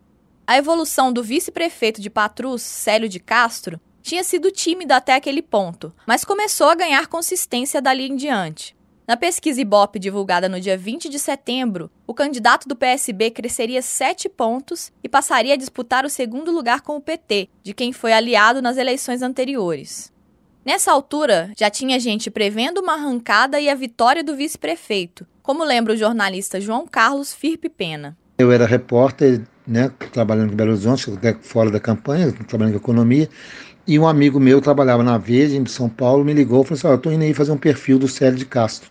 A 0.47 0.59
evolução 0.59 1.11
do 1.11 1.23
vice-prefeito 1.23 2.03
de 2.03 2.11
Patrus, 2.11 2.61
Célio 2.61 3.09
de 3.09 3.19
Castro, 3.19 3.81
tinha 4.03 4.23
sido 4.23 4.51
tímida 4.51 4.97
até 4.97 5.15
aquele 5.15 5.41
ponto, 5.41 5.91
mas 6.07 6.23
começou 6.23 6.69
a 6.69 6.75
ganhar 6.75 7.07
consistência 7.07 7.81
dali 7.81 8.07
em 8.07 8.15
diante. 8.15 8.79
Na 9.11 9.17
pesquisa 9.17 9.61
Ibope 9.61 9.99
divulgada 9.99 10.49
no 10.49 10.61
dia 10.61 10.79
20 10.79 11.09
de 11.09 11.19
setembro, 11.19 11.91
o 12.07 12.15
candidato 12.15 12.69
do 12.69 12.77
PSB 12.77 13.33
cresceria 13.33 13.83
7 13.83 14.29
pontos 14.29 14.93
e 15.03 15.09
passaria 15.09 15.55
a 15.55 15.57
disputar 15.57 16.05
o 16.05 16.09
segundo 16.09 16.53
lugar 16.53 16.83
com 16.83 16.97
o 16.97 17.01
PT, 17.01 17.49
de 17.61 17.75
quem 17.75 17.93
foi 17.93 18.13
aliado 18.13 18.63
nas 18.63 18.77
eleições 18.77 19.21
anteriores. 19.21 20.13
Nessa 20.65 20.93
altura, 20.93 21.51
já 21.59 21.69
tinha 21.69 21.99
gente 21.99 22.31
prevendo 22.31 22.79
uma 22.79 22.93
arrancada 22.93 23.59
e 23.59 23.69
a 23.69 23.75
vitória 23.75 24.23
do 24.23 24.37
vice-prefeito, 24.37 25.27
como 25.43 25.65
lembra 25.65 25.95
o 25.95 25.97
jornalista 25.97 26.61
João 26.61 26.87
Carlos 26.87 27.35
Firpe 27.35 27.69
Pena. 27.69 28.17
Eu 28.39 28.53
era 28.53 28.65
repórter, 28.65 29.43
né, 29.67 29.91
trabalhando 30.13 30.53
em 30.53 30.57
Belo 30.57 30.71
Horizonte, 30.71 31.07
fora 31.41 31.69
da 31.69 31.81
campanha, 31.81 32.33
trabalhando 32.47 32.75
com 32.75 32.79
economia, 32.79 33.29
e 33.87 33.99
um 33.99 34.07
amigo 34.07 34.39
meu 34.39 34.61
trabalhava 34.61 35.03
na 35.03 35.19
Veja, 35.19 35.57
em 35.57 35.67
São 35.67 35.89
Paulo, 35.89 36.25
me 36.25 36.33
ligou 36.33 36.63
e 36.63 36.65
falou 36.65 36.79
assim: 36.79 36.87
oh, 36.87 36.91
eu 36.91 36.97
estou 36.97 37.13
indo 37.13 37.25
aí 37.25 37.35
fazer 37.35 37.51
um 37.51 37.59
perfil 37.59 37.99
do 37.99 38.07
Célio 38.07 38.39
de 38.39 38.45
Castro. 38.45 38.90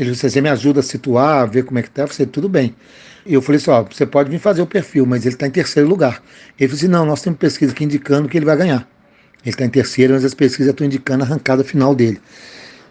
Ele 0.00 0.12
disse, 0.12 0.30
você 0.30 0.40
me 0.40 0.48
ajuda 0.48 0.80
a 0.80 0.82
situar, 0.82 1.42
a 1.42 1.44
ver 1.44 1.62
como 1.62 1.78
é 1.78 1.82
que 1.82 1.90
tá? 1.90 2.02
Eu 2.02 2.08
falei, 2.08 2.26
tudo 2.26 2.48
bem. 2.48 2.74
E 3.26 3.34
eu 3.34 3.42
falei 3.42 3.60
assim, 3.60 3.70
ó, 3.70 3.82
você 3.82 4.06
pode 4.06 4.30
vir 4.30 4.38
fazer 4.38 4.62
o 4.62 4.66
perfil, 4.66 5.04
mas 5.04 5.26
ele 5.26 5.34
está 5.34 5.46
em 5.46 5.50
terceiro 5.50 5.86
lugar. 5.86 6.22
Ele 6.58 6.68
falou 6.68 6.78
assim, 6.78 6.88
não, 6.88 7.04
nós 7.04 7.20
temos 7.20 7.38
pesquisa 7.38 7.72
aqui 7.72 7.84
indicando 7.84 8.26
que 8.26 8.38
ele 8.38 8.46
vai 8.46 8.56
ganhar. 8.56 8.88
Ele 9.42 9.50
está 9.50 9.62
em 9.62 9.68
terceiro, 9.68 10.14
mas 10.14 10.24
as 10.24 10.32
pesquisas 10.32 10.70
estão 10.70 10.86
indicando 10.86 11.22
a 11.22 11.26
arrancada 11.26 11.62
final 11.62 11.94
dele. 11.94 12.18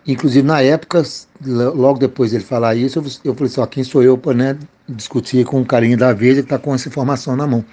Inclusive, 0.08 0.46
na 0.46 0.62
época, 0.62 1.04
logo 1.46 2.00
depois 2.00 2.32
dele 2.32 2.44
falar 2.44 2.76
isso, 2.76 3.00
eu, 3.24 3.34
falei 3.34 3.52
assim, 3.52 3.62
ó, 3.62 3.66
quem 3.66 3.84
sou 3.84 4.02
eu 4.02 4.18
para 4.18 4.34
né, 4.34 4.60
discutir 4.88 5.46
com 5.46 5.62
o 5.62 5.66
carinha 5.66 5.96
da 5.96 6.14
Veja 6.14 6.42
que 6.42 6.46
está 6.46 6.58
com 6.58 6.74
essa 6.74 6.90
informação 6.90 7.36
na 7.36 7.46
mão. 7.46 7.64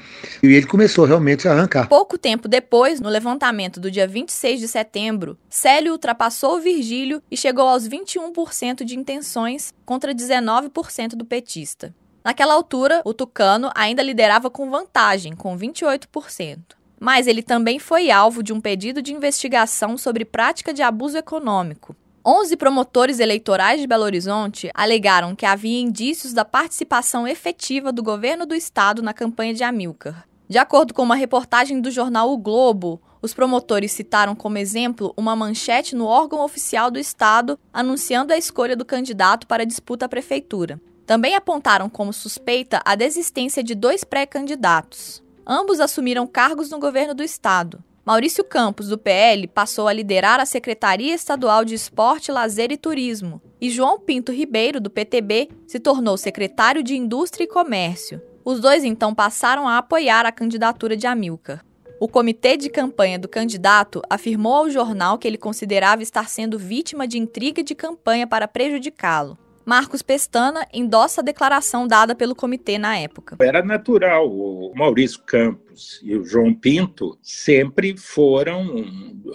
E 0.42 0.46
ele 0.46 0.66
começou 0.66 1.04
realmente 1.04 1.48
a 1.48 1.52
arrancar. 1.52 1.88
Pouco 1.88 2.18
tempo 2.18 2.48
depois, 2.48 3.00
no 3.00 3.08
levantamento 3.08 3.80
do 3.80 3.90
dia 3.90 4.06
26 4.06 4.60
de 4.60 4.68
setembro, 4.68 5.38
Célio 5.48 5.92
ultrapassou 5.92 6.60
Virgílio 6.60 7.22
e 7.30 7.36
chegou 7.36 7.66
aos 7.66 7.88
21% 7.88 8.84
de 8.84 8.98
intenções 8.98 9.72
contra 9.84 10.14
19% 10.14 11.10
do 11.10 11.24
petista. 11.24 11.94
Naquela 12.24 12.54
altura, 12.54 13.02
o 13.04 13.14
Tucano 13.14 13.70
ainda 13.74 14.02
liderava 14.02 14.50
com 14.50 14.68
vantagem, 14.68 15.34
com 15.34 15.56
28%. 15.56 16.58
Mas 16.98 17.26
ele 17.26 17.42
também 17.42 17.78
foi 17.78 18.10
alvo 18.10 18.42
de 18.42 18.52
um 18.52 18.60
pedido 18.60 19.00
de 19.00 19.12
investigação 19.12 19.96
sobre 19.96 20.24
prática 20.24 20.72
de 20.72 20.82
abuso 20.82 21.16
econômico, 21.16 21.94
11 22.28 22.56
promotores 22.56 23.20
eleitorais 23.20 23.80
de 23.80 23.86
Belo 23.86 24.02
Horizonte 24.02 24.68
alegaram 24.74 25.36
que 25.36 25.46
havia 25.46 25.80
indícios 25.80 26.32
da 26.32 26.44
participação 26.44 27.24
efetiva 27.24 27.92
do 27.92 28.02
governo 28.02 28.44
do 28.44 28.52
estado 28.52 29.00
na 29.00 29.14
campanha 29.14 29.54
de 29.54 29.62
Amilcar. 29.62 30.26
De 30.48 30.58
acordo 30.58 30.92
com 30.92 31.04
uma 31.04 31.14
reportagem 31.14 31.80
do 31.80 31.88
jornal 31.88 32.32
O 32.32 32.36
Globo, 32.36 33.00
os 33.22 33.32
promotores 33.32 33.92
citaram 33.92 34.34
como 34.34 34.58
exemplo 34.58 35.14
uma 35.16 35.36
manchete 35.36 35.94
no 35.94 36.06
órgão 36.06 36.44
oficial 36.44 36.90
do 36.90 36.98
estado 36.98 37.56
anunciando 37.72 38.32
a 38.32 38.36
escolha 38.36 38.74
do 38.74 38.84
candidato 38.84 39.46
para 39.46 39.64
disputa 39.64 40.06
à 40.06 40.08
prefeitura. 40.08 40.80
Também 41.06 41.36
apontaram 41.36 41.88
como 41.88 42.12
suspeita 42.12 42.82
a 42.84 42.96
desistência 42.96 43.62
de 43.62 43.76
dois 43.76 44.02
pré-candidatos. 44.02 45.22
Ambos 45.46 45.78
assumiram 45.78 46.26
cargos 46.26 46.70
no 46.70 46.80
governo 46.80 47.14
do 47.14 47.22
estado. 47.22 47.84
Maurício 48.06 48.44
Campos, 48.44 48.86
do 48.86 48.96
PL, 48.96 49.48
passou 49.48 49.88
a 49.88 49.92
liderar 49.92 50.38
a 50.38 50.46
Secretaria 50.46 51.12
Estadual 51.12 51.64
de 51.64 51.74
Esporte, 51.74 52.30
Lazer 52.30 52.70
e 52.70 52.76
Turismo, 52.76 53.42
e 53.60 53.68
João 53.68 53.98
Pinto 53.98 54.30
Ribeiro, 54.30 54.80
do 54.80 54.88
PTB, 54.88 55.48
se 55.66 55.80
tornou 55.80 56.16
secretário 56.16 56.84
de 56.84 56.96
Indústria 56.96 57.42
e 57.42 57.48
Comércio. 57.48 58.22
Os 58.44 58.60
dois 58.60 58.84
então 58.84 59.12
passaram 59.12 59.66
a 59.66 59.78
apoiar 59.78 60.24
a 60.24 60.30
candidatura 60.30 60.96
de 60.96 61.04
Amilcar. 61.04 61.64
O 61.98 62.06
comitê 62.06 62.56
de 62.56 62.70
campanha 62.70 63.18
do 63.18 63.26
candidato 63.26 64.00
afirmou 64.08 64.54
ao 64.54 64.70
jornal 64.70 65.18
que 65.18 65.26
ele 65.26 65.36
considerava 65.36 66.00
estar 66.00 66.28
sendo 66.28 66.60
vítima 66.60 67.08
de 67.08 67.18
intriga 67.18 67.60
de 67.60 67.74
campanha 67.74 68.24
para 68.24 68.46
prejudicá-lo. 68.46 69.36
Marcos 69.66 70.00
Pestana 70.00 70.64
endossa 70.72 71.20
a 71.20 71.24
declaração 71.24 71.88
dada 71.88 72.14
pelo 72.14 72.36
comitê 72.36 72.78
na 72.78 72.96
época. 72.96 73.36
Era 73.40 73.64
natural. 73.64 74.30
O 74.30 74.72
Maurício 74.76 75.20
Campos 75.26 76.00
e 76.04 76.16
o 76.16 76.24
João 76.24 76.54
Pinto 76.54 77.18
sempre 77.20 77.96
foram 77.98 78.64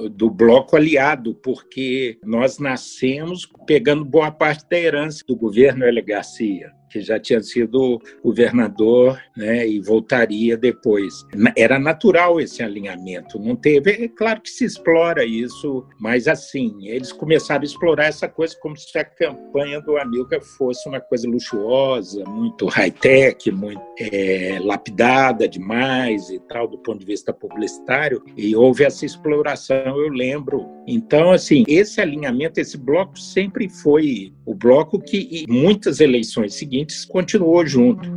do 0.09 0.29
bloco 0.29 0.77
aliado, 0.77 1.35
porque 1.35 2.17
nós 2.23 2.59
nascemos 2.59 3.45
pegando 3.67 4.05
boa 4.05 4.31
parte 4.31 4.65
da 4.69 4.79
herança 4.79 5.21
do 5.27 5.35
governo 5.35 5.83
Hélio 5.83 6.05
Garcia 6.05 6.71
que 6.91 7.01
já 7.01 7.19
tinha 7.19 7.41
sido 7.41 8.01
governador 8.23 9.19
né, 9.35 9.67
e 9.67 9.79
voltaria 9.79 10.57
depois. 10.57 11.25
Era 11.55 11.79
natural 11.79 12.39
esse 12.39 12.61
alinhamento, 12.61 13.39
não 13.39 13.55
teve. 13.55 13.91
É 13.91 14.07
claro 14.07 14.41
que 14.41 14.49
se 14.49 14.65
explora 14.65 15.23
isso, 15.23 15.85
mas 15.99 16.27
assim, 16.27 16.75
eles 16.87 17.11
começaram 17.11 17.61
a 17.61 17.65
explorar 17.65 18.05
essa 18.05 18.27
coisa 18.27 18.55
como 18.59 18.75
se 18.77 18.97
a 18.97 19.05
campanha 19.05 19.81
do 19.81 19.97
Amilcar 19.97 20.41
fosse 20.41 20.87
uma 20.87 20.99
coisa 20.99 21.27
luxuosa, 21.27 22.23
muito 22.25 22.65
high-tech, 22.67 23.51
muito 23.51 23.81
é, 23.99 24.59
lapidada 24.61 25.47
demais 25.47 26.29
e 26.29 26.39
tal, 26.39 26.67
do 26.67 26.77
ponto 26.77 26.99
de 26.99 27.05
vista 27.05 27.33
publicitário, 27.33 28.23
e 28.35 28.55
houve 28.55 28.83
essa 28.83 29.05
exploração, 29.05 29.97
eu 29.97 30.09
lembro. 30.09 30.67
Então, 30.87 31.31
assim, 31.31 31.63
esse 31.67 32.01
alinhamento, 32.01 32.59
esse 32.59 32.77
bloco 32.77 33.17
sempre 33.17 33.69
foi 33.69 34.33
o 34.51 34.53
bloco 34.53 34.99
que, 34.99 35.29
em 35.31 35.45
muitas 35.47 36.01
eleições 36.01 36.55
seguintes, 36.55 37.05
continuou 37.05 37.65
junto. 37.65 38.09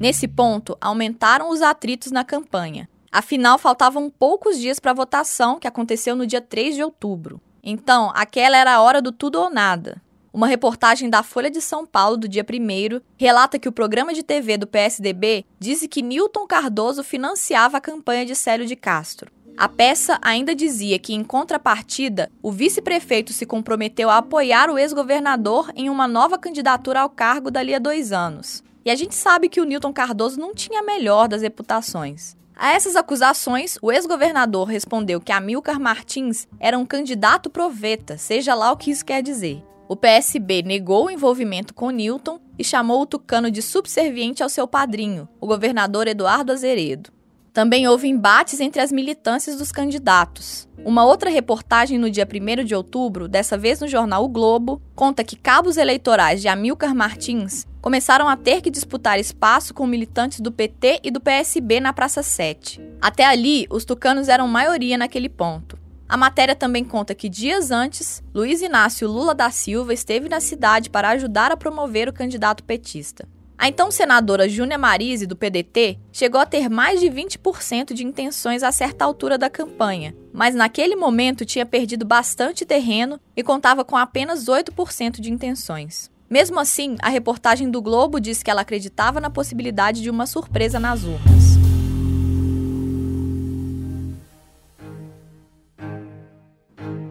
Nesse 0.00 0.26
ponto, 0.26 0.78
aumentaram 0.80 1.50
os 1.50 1.60
atritos 1.60 2.10
na 2.10 2.24
campanha. 2.24 2.88
Afinal, 3.12 3.58
faltavam 3.58 4.08
poucos 4.08 4.58
dias 4.58 4.80
para 4.80 4.92
a 4.92 4.94
votação, 4.94 5.58
que 5.58 5.68
aconteceu 5.68 6.16
no 6.16 6.26
dia 6.26 6.40
3 6.40 6.74
de 6.74 6.82
outubro. 6.82 7.38
Então, 7.62 8.10
aquela 8.14 8.56
era 8.56 8.74
a 8.74 8.80
hora 8.80 9.02
do 9.02 9.12
tudo 9.12 9.38
ou 9.38 9.50
nada. 9.50 10.00
Uma 10.32 10.46
reportagem 10.46 11.10
da 11.10 11.22
Folha 11.22 11.50
de 11.50 11.60
São 11.60 11.84
Paulo 11.84 12.16
do 12.16 12.28
dia 12.28 12.46
1 12.48 13.00
relata 13.18 13.58
que 13.58 13.68
o 13.68 13.72
programa 13.72 14.14
de 14.14 14.22
TV 14.22 14.56
do 14.56 14.66
PSDB 14.66 15.44
disse 15.58 15.86
que 15.86 16.00
Newton 16.00 16.46
Cardoso 16.46 17.02
financiava 17.02 17.76
a 17.76 17.80
campanha 17.80 18.24
de 18.24 18.34
Célio 18.34 18.66
de 18.66 18.76
Castro. 18.76 19.30
A 19.58 19.68
peça 19.68 20.20
ainda 20.22 20.54
dizia 20.54 21.00
que, 21.00 21.12
em 21.12 21.24
contrapartida, 21.24 22.30
o 22.40 22.52
vice-prefeito 22.52 23.32
se 23.32 23.44
comprometeu 23.44 24.08
a 24.08 24.18
apoiar 24.18 24.70
o 24.70 24.78
ex-governador 24.78 25.72
em 25.74 25.90
uma 25.90 26.06
nova 26.06 26.38
candidatura 26.38 27.00
ao 27.00 27.10
cargo 27.10 27.50
dali 27.50 27.74
a 27.74 27.80
dois 27.80 28.12
anos. 28.12 28.62
E 28.84 28.90
a 28.90 28.94
gente 28.94 29.16
sabe 29.16 29.48
que 29.48 29.60
o 29.60 29.64
Newton 29.64 29.92
Cardoso 29.92 30.38
não 30.38 30.54
tinha 30.54 30.78
a 30.78 30.84
melhor 30.84 31.26
das 31.26 31.42
reputações. 31.42 32.36
A 32.54 32.70
essas 32.70 32.94
acusações, 32.94 33.76
o 33.82 33.90
ex-governador 33.90 34.68
respondeu 34.68 35.20
que 35.20 35.32
Amilcar 35.32 35.80
Martins 35.80 36.46
era 36.60 36.78
um 36.78 36.86
candidato 36.86 37.50
proveta, 37.50 38.16
seja 38.16 38.54
lá 38.54 38.70
o 38.70 38.76
que 38.76 38.92
isso 38.92 39.04
quer 39.04 39.24
dizer. 39.24 39.60
O 39.88 39.96
PSB 39.96 40.62
negou 40.62 41.06
o 41.06 41.10
envolvimento 41.10 41.74
com 41.74 41.90
Newton 41.90 42.38
e 42.56 42.62
chamou 42.62 43.02
o 43.02 43.06
tucano 43.06 43.50
de 43.50 43.60
subserviente 43.60 44.40
ao 44.40 44.48
seu 44.48 44.68
padrinho, 44.68 45.28
o 45.40 45.48
governador 45.48 46.06
Eduardo 46.06 46.52
Azeredo. 46.52 47.17
Também 47.58 47.88
houve 47.88 48.06
embates 48.06 48.60
entre 48.60 48.80
as 48.80 48.92
militâncias 48.92 49.56
dos 49.56 49.72
candidatos. 49.72 50.68
Uma 50.84 51.04
outra 51.04 51.28
reportagem 51.28 51.98
no 51.98 52.08
dia 52.08 52.24
1 52.24 52.62
de 52.62 52.72
outubro, 52.72 53.26
dessa 53.26 53.58
vez 53.58 53.80
no 53.80 53.88
jornal 53.88 54.22
O 54.22 54.28
Globo, 54.28 54.80
conta 54.94 55.24
que 55.24 55.34
cabos 55.34 55.76
eleitorais 55.76 56.40
de 56.40 56.46
Amilcar 56.46 56.94
Martins 56.94 57.66
começaram 57.80 58.28
a 58.28 58.36
ter 58.36 58.60
que 58.60 58.70
disputar 58.70 59.18
espaço 59.18 59.74
com 59.74 59.88
militantes 59.88 60.38
do 60.38 60.52
PT 60.52 61.00
e 61.02 61.10
do 61.10 61.20
PSB 61.20 61.80
na 61.80 61.92
Praça 61.92 62.22
7. 62.22 62.80
Até 63.00 63.26
ali, 63.26 63.66
os 63.70 63.84
tucanos 63.84 64.28
eram 64.28 64.46
maioria 64.46 64.96
naquele 64.96 65.28
ponto. 65.28 65.76
A 66.08 66.16
matéria 66.16 66.54
também 66.54 66.84
conta 66.84 67.12
que 67.12 67.28
dias 67.28 67.72
antes, 67.72 68.22
Luiz 68.32 68.62
Inácio 68.62 69.08
Lula 69.08 69.34
da 69.34 69.50
Silva 69.50 69.92
esteve 69.92 70.28
na 70.28 70.38
cidade 70.38 70.90
para 70.90 71.08
ajudar 71.08 71.50
a 71.50 71.56
promover 71.56 72.08
o 72.08 72.12
candidato 72.12 72.62
petista. 72.62 73.26
A 73.58 73.66
então 73.66 73.90
senadora 73.90 74.48
Júnia 74.48 74.78
Marise, 74.78 75.26
do 75.26 75.34
PDT, 75.34 75.98
chegou 76.12 76.40
a 76.40 76.46
ter 76.46 76.68
mais 76.68 77.00
de 77.00 77.08
20% 77.08 77.92
de 77.92 78.06
intenções 78.06 78.62
a 78.62 78.70
certa 78.70 79.04
altura 79.04 79.36
da 79.36 79.50
campanha, 79.50 80.14
mas 80.32 80.54
naquele 80.54 80.94
momento 80.94 81.44
tinha 81.44 81.66
perdido 81.66 82.04
bastante 82.04 82.64
terreno 82.64 83.18
e 83.36 83.42
contava 83.42 83.84
com 83.84 83.96
apenas 83.96 84.44
8% 84.44 85.20
de 85.20 85.32
intenções. 85.32 86.08
Mesmo 86.30 86.60
assim, 86.60 86.96
a 87.02 87.08
reportagem 87.08 87.68
do 87.68 87.82
Globo 87.82 88.20
diz 88.20 88.44
que 88.44 88.50
ela 88.50 88.60
acreditava 88.60 89.20
na 89.20 89.28
possibilidade 89.28 90.02
de 90.02 90.10
uma 90.10 90.24
surpresa 90.24 90.78
nas 90.78 91.02
urnas. 91.02 91.58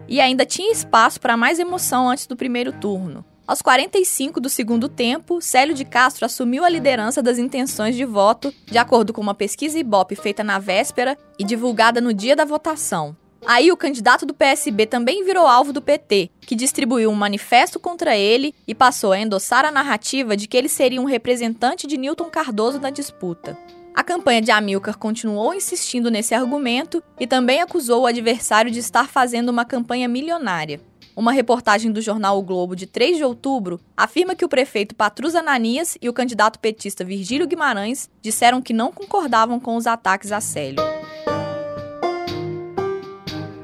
E 0.08 0.18
ainda 0.18 0.46
tinha 0.46 0.72
espaço 0.72 1.20
para 1.20 1.36
mais 1.36 1.58
emoção 1.58 2.08
antes 2.08 2.26
do 2.26 2.34
primeiro 2.34 2.72
turno. 2.72 3.22
Aos 3.48 3.62
45 3.62 4.42
do 4.42 4.48
segundo 4.50 4.90
tempo, 4.90 5.40
Célio 5.40 5.74
de 5.74 5.82
Castro 5.82 6.26
assumiu 6.26 6.66
a 6.66 6.68
liderança 6.68 7.22
das 7.22 7.38
intenções 7.38 7.96
de 7.96 8.04
voto, 8.04 8.52
de 8.66 8.76
acordo 8.76 9.10
com 9.10 9.22
uma 9.22 9.32
pesquisa 9.32 9.78
Ibope 9.78 10.14
feita 10.14 10.44
na 10.44 10.58
véspera 10.58 11.16
e 11.38 11.44
divulgada 11.44 11.98
no 11.98 12.12
dia 12.12 12.36
da 12.36 12.44
votação. 12.44 13.16
Aí 13.46 13.72
o 13.72 13.76
candidato 13.76 14.26
do 14.26 14.34
PSB 14.34 14.84
também 14.84 15.24
virou 15.24 15.46
alvo 15.46 15.72
do 15.72 15.80
PT, 15.80 16.30
que 16.42 16.54
distribuiu 16.54 17.08
um 17.08 17.14
manifesto 17.14 17.80
contra 17.80 18.14
ele 18.14 18.54
e 18.66 18.74
passou 18.74 19.12
a 19.12 19.18
endossar 19.18 19.64
a 19.64 19.72
narrativa 19.72 20.36
de 20.36 20.46
que 20.46 20.54
ele 20.54 20.68
seria 20.68 21.00
um 21.00 21.06
representante 21.06 21.86
de 21.86 21.96
Newton 21.96 22.28
Cardoso 22.28 22.78
na 22.78 22.90
disputa. 22.90 23.56
A 23.94 24.04
campanha 24.04 24.42
de 24.42 24.50
Amilcar 24.50 24.98
continuou 24.98 25.54
insistindo 25.54 26.10
nesse 26.10 26.34
argumento 26.34 27.02
e 27.18 27.26
também 27.26 27.62
acusou 27.62 28.02
o 28.02 28.06
adversário 28.06 28.70
de 28.70 28.78
estar 28.78 29.08
fazendo 29.08 29.48
uma 29.48 29.64
campanha 29.64 30.06
milionária. 30.06 30.82
Uma 31.18 31.32
reportagem 31.32 31.90
do 31.90 32.00
jornal 32.00 32.38
O 32.38 32.42
Globo 32.42 32.76
de 32.76 32.86
3 32.86 33.16
de 33.16 33.24
outubro 33.24 33.80
afirma 33.96 34.36
que 34.36 34.44
o 34.44 34.48
prefeito 34.48 34.94
Patrus 34.94 35.34
Ananias 35.34 35.98
e 36.00 36.08
o 36.08 36.12
candidato 36.12 36.60
petista 36.60 37.04
Virgílio 37.04 37.48
Guimarães 37.48 38.08
disseram 38.22 38.62
que 38.62 38.72
não 38.72 38.92
concordavam 38.92 39.58
com 39.58 39.74
os 39.74 39.88
ataques 39.88 40.30
a 40.30 40.40
Célio. 40.40 40.80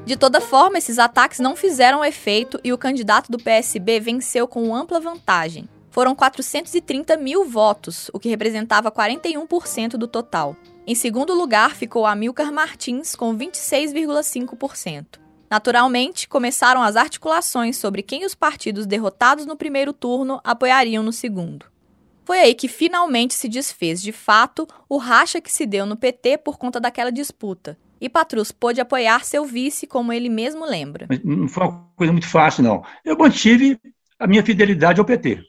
De 0.05 0.17
toda 0.17 0.41
forma, 0.41 0.77
esses 0.77 0.99
ataques 0.99 1.39
não 1.39 1.55
fizeram 1.55 2.03
efeito 2.03 2.59
e 2.61 2.73
o 2.73 2.77
candidato 2.77 3.31
do 3.31 3.39
PSB 3.39 4.01
venceu 4.01 4.49
com 4.49 4.75
ampla 4.75 4.99
vantagem. 4.99 5.69
Foram 5.91 6.13
430 6.13 7.15
mil 7.15 7.45
votos, 7.45 8.11
o 8.11 8.19
que 8.19 8.27
representava 8.27 8.91
41% 8.91 9.91
do 9.91 10.09
total. 10.09 10.57
Em 10.85 10.93
segundo 10.93 11.33
lugar 11.33 11.73
ficou 11.73 12.05
Amilcar 12.05 12.51
Martins, 12.51 13.15
com 13.15 13.33
26,5%. 13.33 15.23
Naturalmente, 15.55 16.27
começaram 16.27 16.83
as 16.83 16.97
articulações 16.97 17.77
sobre 17.77 18.01
quem 18.01 18.25
os 18.25 18.35
partidos 18.35 18.85
derrotados 18.85 19.45
no 19.45 19.55
primeiro 19.55 19.93
turno 19.93 20.41
apoiariam 20.43 21.01
no 21.01 21.13
segundo. 21.13 21.65
Foi 22.25 22.39
aí 22.39 22.53
que 22.53 22.67
finalmente 22.67 23.33
se 23.33 23.47
desfez, 23.47 24.01
de 24.01 24.11
fato, 24.11 24.67
o 24.89 24.97
racha 24.97 25.39
que 25.39 25.49
se 25.49 25.65
deu 25.65 25.85
no 25.85 25.95
PT 25.95 26.39
por 26.39 26.57
conta 26.57 26.77
daquela 26.77 27.09
disputa. 27.09 27.77
E 28.01 28.09
Patrus 28.09 28.51
pôde 28.51 28.81
apoiar 28.81 29.23
seu 29.23 29.45
vice, 29.45 29.87
como 29.87 30.11
ele 30.11 30.27
mesmo 30.27 30.65
lembra. 30.65 31.07
Não 31.23 31.47
foi 31.47 31.63
uma 31.63 31.87
coisa 31.95 32.11
muito 32.11 32.27
fácil, 32.27 32.61
não. 32.61 32.83
Eu 33.05 33.17
mantive 33.17 33.79
a 34.19 34.27
minha 34.27 34.43
fidelidade 34.43 34.99
ao 34.99 35.05
PT. 35.05 35.41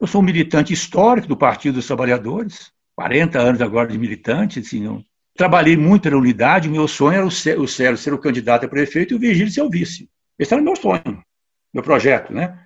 Eu 0.00 0.06
sou 0.06 0.20
um 0.20 0.24
militante 0.24 0.72
histórico 0.72 1.26
do 1.26 1.36
Partido 1.36 1.74
dos 1.74 1.88
Trabalhadores, 1.88 2.70
40 2.94 3.40
anos 3.40 3.60
agora 3.60 3.88
de 3.88 3.98
militante, 3.98 4.60
assim, 4.60 5.04
Trabalhei 5.36 5.76
muito 5.76 6.08
na 6.08 6.16
unidade, 6.16 6.68
meu 6.68 6.86
sonho 6.86 7.16
era 7.16 7.26
o 7.26 7.30
Célio 7.66 7.96
ser 7.96 8.14
o 8.14 8.18
candidato 8.18 8.66
a 8.66 8.68
prefeito 8.68 9.12
e 9.12 9.16
o 9.16 9.18
Virgílio 9.18 9.52
ser 9.52 9.62
o 9.62 9.68
vice. 9.68 10.08
Esse 10.38 10.54
era 10.54 10.62
o 10.62 10.64
meu 10.64 10.76
sonho, 10.76 11.24
meu 11.72 11.82
projeto, 11.82 12.32
né? 12.32 12.56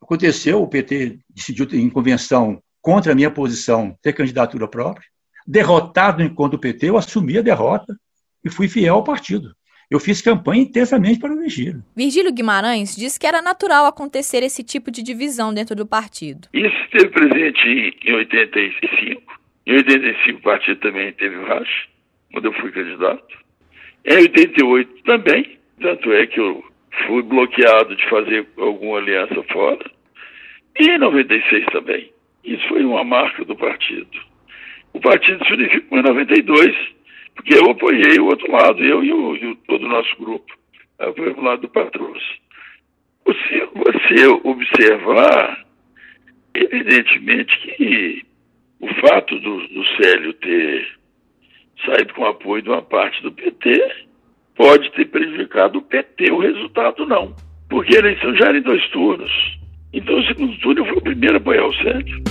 Aconteceu, 0.00 0.62
o 0.62 0.68
PT 0.68 1.18
decidiu 1.30 1.66
em 1.72 1.88
convenção 1.88 2.62
contra 2.82 3.12
a 3.12 3.14
minha 3.14 3.30
posição 3.30 3.96
ter 4.02 4.12
candidatura 4.12 4.68
própria. 4.68 5.06
Derrotado 5.46 6.18
no 6.18 6.28
encontro 6.28 6.58
do 6.58 6.60
PT, 6.60 6.90
eu 6.90 6.98
assumi 6.98 7.38
a 7.38 7.42
derrota 7.42 7.96
e 8.44 8.50
fui 8.50 8.68
fiel 8.68 8.96
ao 8.96 9.04
partido. 9.04 9.50
Eu 9.90 9.98
fiz 9.98 10.20
campanha 10.20 10.62
intensamente 10.62 11.18
para 11.18 11.32
o 11.32 11.38
Virgílio. 11.38 11.82
Virgílio 11.96 12.30
Guimarães 12.30 12.94
disse 12.94 13.18
que 13.18 13.26
era 13.26 13.40
natural 13.40 13.86
acontecer 13.86 14.42
esse 14.42 14.62
tipo 14.62 14.90
de 14.90 15.02
divisão 15.02 15.54
dentro 15.54 15.74
do 15.74 15.86
partido. 15.86 16.46
Isso 16.52 16.76
esteve 16.84 17.08
presente 17.08 17.98
em 18.04 18.14
85. 18.14 19.22
Em 19.66 19.76
85 19.76 20.38
o 20.38 20.42
partido 20.42 20.78
também 20.80 21.10
teve 21.14 21.42
racha 21.46 21.88
quando 22.32 22.46
eu 22.46 22.52
fui 22.54 22.70
candidato. 22.70 23.38
Em 24.04 24.16
88 24.16 25.02
também, 25.04 25.58
tanto 25.80 26.12
é 26.12 26.26
que 26.26 26.40
eu 26.40 26.64
fui 27.06 27.22
bloqueado 27.22 27.94
de 27.94 28.08
fazer 28.08 28.46
alguma 28.56 28.98
aliança 28.98 29.42
fora. 29.52 29.90
E 30.78 30.90
em 30.90 30.98
96 30.98 31.66
também. 31.66 32.12
Isso 32.44 32.66
foi 32.68 32.84
uma 32.84 33.04
marca 33.04 33.44
do 33.44 33.56
partido. 33.56 34.18
O 34.92 35.00
partido 35.00 35.44
se 35.44 35.52
unificou 35.52 35.98
em 35.98 36.02
92, 36.02 36.74
porque 37.34 37.54
eu 37.54 37.70
apoiei 37.70 38.18
o 38.18 38.26
outro 38.26 38.50
lado, 38.50 38.82
eu 38.84 39.04
e, 39.04 39.12
o, 39.12 39.36
e 39.36 39.56
todo 39.66 39.84
o 39.84 39.88
nosso 39.88 40.16
grupo. 40.18 40.52
Apoiei 40.98 41.32
o 41.32 41.40
lado 41.42 41.62
do 41.62 41.68
Patrus. 41.68 42.22
Se 43.26 43.60
você 43.74 44.26
observar, 44.44 45.64
evidentemente 46.54 47.58
que 47.58 48.22
o 48.80 48.88
fato 48.94 49.38
do, 49.38 49.68
do 49.68 49.84
Célio 49.96 50.32
ter 50.34 50.97
saído 51.84 52.14
com 52.14 52.24
apoio 52.26 52.62
de 52.62 52.68
uma 52.68 52.82
parte 52.82 53.22
do 53.22 53.32
PT, 53.32 54.06
pode 54.56 54.90
ter 54.92 55.06
prejudicado 55.06 55.78
o 55.78 55.82
PT. 55.82 56.30
O 56.30 56.40
resultado 56.40 57.06
não, 57.06 57.34
porque 57.68 57.96
a 57.96 58.00
eleição 58.00 58.34
já 58.36 58.46
era 58.46 58.58
em 58.58 58.62
dois 58.62 58.86
turnos. 58.90 59.30
Então, 59.92 60.18
o 60.18 60.22
segundo 60.24 60.58
turno 60.58 60.80
eu 60.80 60.86
fui 60.86 60.98
o 60.98 61.02
primeiro 61.02 61.36
a 61.36 61.38
apoiar 61.38 61.66
o 61.66 61.74
Sérgio. 61.74 62.22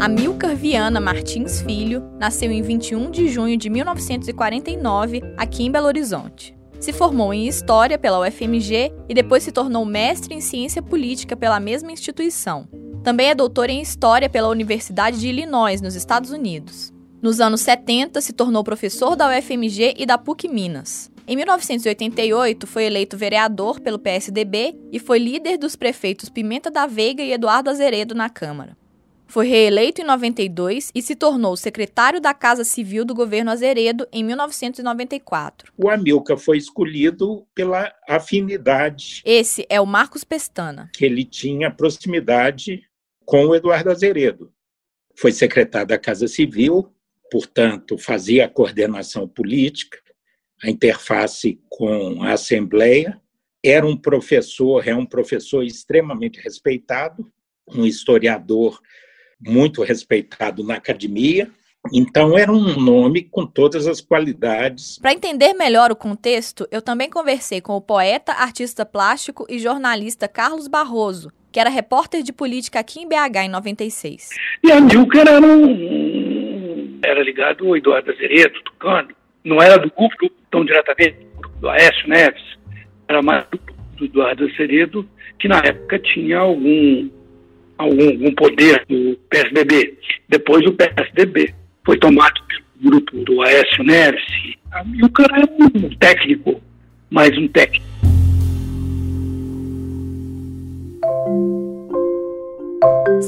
Amilcar 0.00 0.54
Viana 0.54 1.00
Martins 1.00 1.60
Filho 1.62 2.02
nasceu 2.18 2.50
em 2.50 2.62
21 2.62 3.10
de 3.10 3.28
junho 3.28 3.56
de 3.56 3.68
1949, 3.68 5.20
aqui 5.36 5.64
em 5.64 5.70
Belo 5.70 5.88
Horizonte. 5.88 6.54
Se 6.78 6.92
formou 6.92 7.34
em 7.34 7.48
História 7.48 7.98
pela 7.98 8.20
UFMG 8.20 8.92
e 9.08 9.14
depois 9.14 9.42
se 9.42 9.50
tornou 9.50 9.84
mestre 9.84 10.34
em 10.34 10.40
Ciência 10.40 10.82
Política 10.82 11.36
pela 11.36 11.58
mesma 11.58 11.90
instituição. 11.90 12.68
Também 13.02 13.30
é 13.30 13.34
doutor 13.34 13.70
em 13.70 13.80
História 13.80 14.28
pela 14.28 14.48
Universidade 14.48 15.18
de 15.18 15.28
Illinois, 15.28 15.80
nos 15.80 15.94
Estados 15.94 16.30
Unidos. 16.30 16.92
Nos 17.22 17.40
anos 17.40 17.62
70, 17.62 18.20
se 18.20 18.32
tornou 18.32 18.62
professor 18.62 19.16
da 19.16 19.28
UFMG 19.28 19.94
e 19.96 20.04
da 20.04 20.18
PUC 20.18 20.48
Minas. 20.48 21.10
Em 21.26 21.34
1988, 21.34 22.66
foi 22.66 22.84
eleito 22.84 23.16
vereador 23.16 23.80
pelo 23.80 23.98
PSDB 23.98 24.76
e 24.92 24.98
foi 24.98 25.18
líder 25.18 25.58
dos 25.58 25.74
prefeitos 25.74 26.28
Pimenta 26.28 26.70
da 26.70 26.86
Veiga 26.86 27.22
e 27.22 27.32
Eduardo 27.32 27.70
Azeredo 27.70 28.14
na 28.14 28.28
Câmara. 28.28 28.76
Foi 29.26 29.46
reeleito 29.46 30.00
em 30.00 30.04
92 30.04 30.92
e 30.94 31.02
se 31.02 31.16
tornou 31.16 31.56
secretário 31.56 32.20
da 32.20 32.32
Casa 32.32 32.62
Civil 32.62 33.04
do 33.04 33.14
governo 33.14 33.50
Azeredo 33.50 34.06
em 34.12 34.22
1994. 34.22 35.72
O 35.76 35.90
Amilcar 35.90 36.38
foi 36.38 36.58
escolhido 36.58 37.44
pela 37.52 37.92
afinidade. 38.08 39.22
Esse 39.24 39.66
é 39.68 39.80
o 39.80 39.86
Marcos 39.86 40.22
Pestana. 40.22 40.90
Que 40.94 41.04
ele 41.04 41.24
tinha 41.24 41.72
proximidade 41.72 42.84
com 43.24 43.46
o 43.46 43.54
Eduardo 43.54 43.90
Azeredo. 43.90 44.52
Foi 45.16 45.32
secretário 45.32 45.88
da 45.88 45.98
Casa 45.98 46.28
Civil, 46.28 46.92
portanto, 47.30 47.98
fazia 47.98 48.44
a 48.44 48.48
coordenação 48.48 49.26
política, 49.26 49.98
a 50.62 50.70
interface 50.70 51.60
com 51.68 52.22
a 52.22 52.32
Assembleia. 52.32 53.20
Era 53.64 53.86
um 53.86 53.96
professor, 53.96 54.86
é 54.86 54.94
um 54.94 55.06
professor 55.06 55.62
extremamente 55.62 56.40
respeitado, 56.40 57.30
um 57.68 57.84
historiador 57.84 58.80
muito 59.40 59.82
respeitado 59.82 60.62
na 60.64 60.74
academia. 60.74 61.50
Então, 61.92 62.36
era 62.36 62.52
um 62.52 62.80
nome 62.80 63.22
com 63.22 63.46
todas 63.46 63.86
as 63.86 64.00
qualidades. 64.00 64.98
Para 64.98 65.12
entender 65.12 65.52
melhor 65.54 65.92
o 65.92 65.96
contexto, 65.96 66.66
eu 66.70 66.82
também 66.82 67.08
conversei 67.08 67.60
com 67.60 67.74
o 67.74 67.80
poeta, 67.80 68.32
artista 68.32 68.84
plástico 68.84 69.46
e 69.48 69.58
jornalista 69.58 70.26
Carlos 70.26 70.66
Barroso, 70.66 71.30
que 71.52 71.60
era 71.60 71.70
repórter 71.70 72.22
de 72.22 72.32
política 72.32 72.80
aqui 72.80 73.00
em 73.00 73.08
BH 73.08 73.44
em 73.44 73.48
96. 73.48 74.30
E 74.64 74.72
a 74.72 74.80
Nilker 74.80 75.28
era, 75.28 75.40
um, 75.40 76.25
era 77.06 77.22
ligado 77.22 77.66
ao 77.66 77.76
Eduardo 77.76 78.10
Azeredo, 78.10 78.60
Tucano. 78.64 79.08
Não 79.44 79.62
era 79.62 79.78
do 79.78 79.90
grupo 79.90 80.30
tão 80.50 80.64
diretamente 80.64 81.16
do 81.60 81.68
Aécio 81.68 82.08
Neves, 82.08 82.42
era 83.08 83.22
mais 83.22 83.46
do 83.96 84.04
Eduardo 84.04 84.44
Azeredo, 84.44 85.08
que 85.38 85.48
na 85.48 85.58
época 85.58 85.98
tinha 86.00 86.38
algum 86.38 87.08
algum, 87.78 88.08
algum 88.08 88.34
poder 88.34 88.84
do 88.88 89.16
PSDB. 89.30 89.96
Depois 90.28 90.66
o 90.66 90.72
PSDB 90.72 91.54
foi 91.84 91.98
tomado 91.98 92.40
pelo 92.48 92.90
grupo 92.90 93.16
do 93.24 93.42
Aécio 93.42 93.84
Neves. 93.84 94.24
E 94.94 95.04
o 95.04 95.10
cara 95.10 95.40
é 95.40 95.44
um 95.62 95.88
técnico, 95.96 96.60
mais 97.10 97.36
um 97.38 97.46
técnico. 97.48 97.86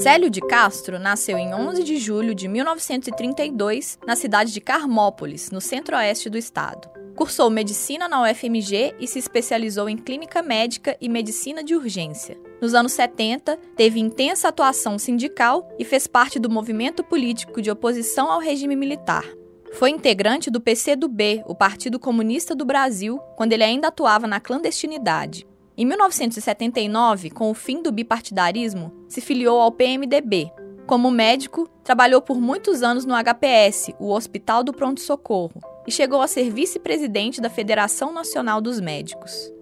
Célio 0.03 0.31
de 0.31 0.41
Castro 0.41 0.97
nasceu 0.97 1.37
em 1.37 1.53
11 1.53 1.83
de 1.83 1.97
julho 1.97 2.33
de 2.33 2.47
1932 2.47 3.99
na 4.07 4.15
cidade 4.15 4.53
de 4.53 4.61
Carmópolis, 4.61 5.51
no 5.51 5.61
centro-oeste 5.61 6.31
do 6.31 6.39
estado. 6.39 6.89
Cursou 7.17 7.51
medicina 7.51 8.09
na 8.09 8.23
UFMG 8.23 8.95
e 9.01 9.09
se 9.09 9.19
especializou 9.19 9.89
em 9.89 9.97
clínica 9.97 10.41
médica 10.41 10.97
e 11.01 11.09
medicina 11.09 11.65
de 11.65 11.75
urgência. 11.75 12.39
Nos 12.63 12.75
anos 12.75 12.93
70, 12.93 13.59
teve 13.77 13.99
intensa 13.99 14.47
atuação 14.47 15.01
sindical 15.01 15.69
e 15.81 15.85
fez 15.85 16.07
parte 16.07 16.39
do 16.39 16.49
movimento 16.49 17.03
político 17.03 17.61
de 17.61 17.69
oposição 17.69 18.31
ao 18.31 18.39
regime 18.39 18.77
militar. 18.77 19.25
Foi 19.73 19.91
integrante 19.91 20.49
do 20.49 20.61
PCdoB, 20.61 21.43
o 21.45 21.57
Partido 21.57 21.99
Comunista 21.99 22.55
do 22.55 22.65
Brasil, 22.65 23.19
quando 23.37 23.53
ele 23.53 23.65
ainda 23.65 23.89
atuava 23.89 24.29
na 24.29 24.39
clandestinidade. 24.39 25.45
Em 25.81 25.87
1979, 25.87 27.31
com 27.31 27.49
o 27.53 27.55
fim 27.55 27.81
do 27.81 27.93
bipartidarismo, 27.93 28.93
se 29.07 29.21
filiou 29.21 29.61
ao 29.61 29.71
PMDB. 29.71 30.51
Como 30.88 31.09
médico, 31.09 31.69
trabalhou 31.85 32.21
por 32.21 32.41
muitos 32.41 32.83
anos 32.83 33.05
no 33.05 33.14
HPS, 33.14 33.95
o 34.01 34.11
Hospital 34.11 34.64
do 34.64 34.73
Pronto 34.73 35.01
Socorro, 35.01 35.61
e 35.87 35.93
chegou 35.93 36.21
a 36.21 36.27
ser 36.27 36.51
vice-presidente 36.51 37.41
da 37.41 37.49
Federação 37.49 38.12
Nacional 38.12 38.61
dos 38.61 38.81
Médicos. 38.81 39.53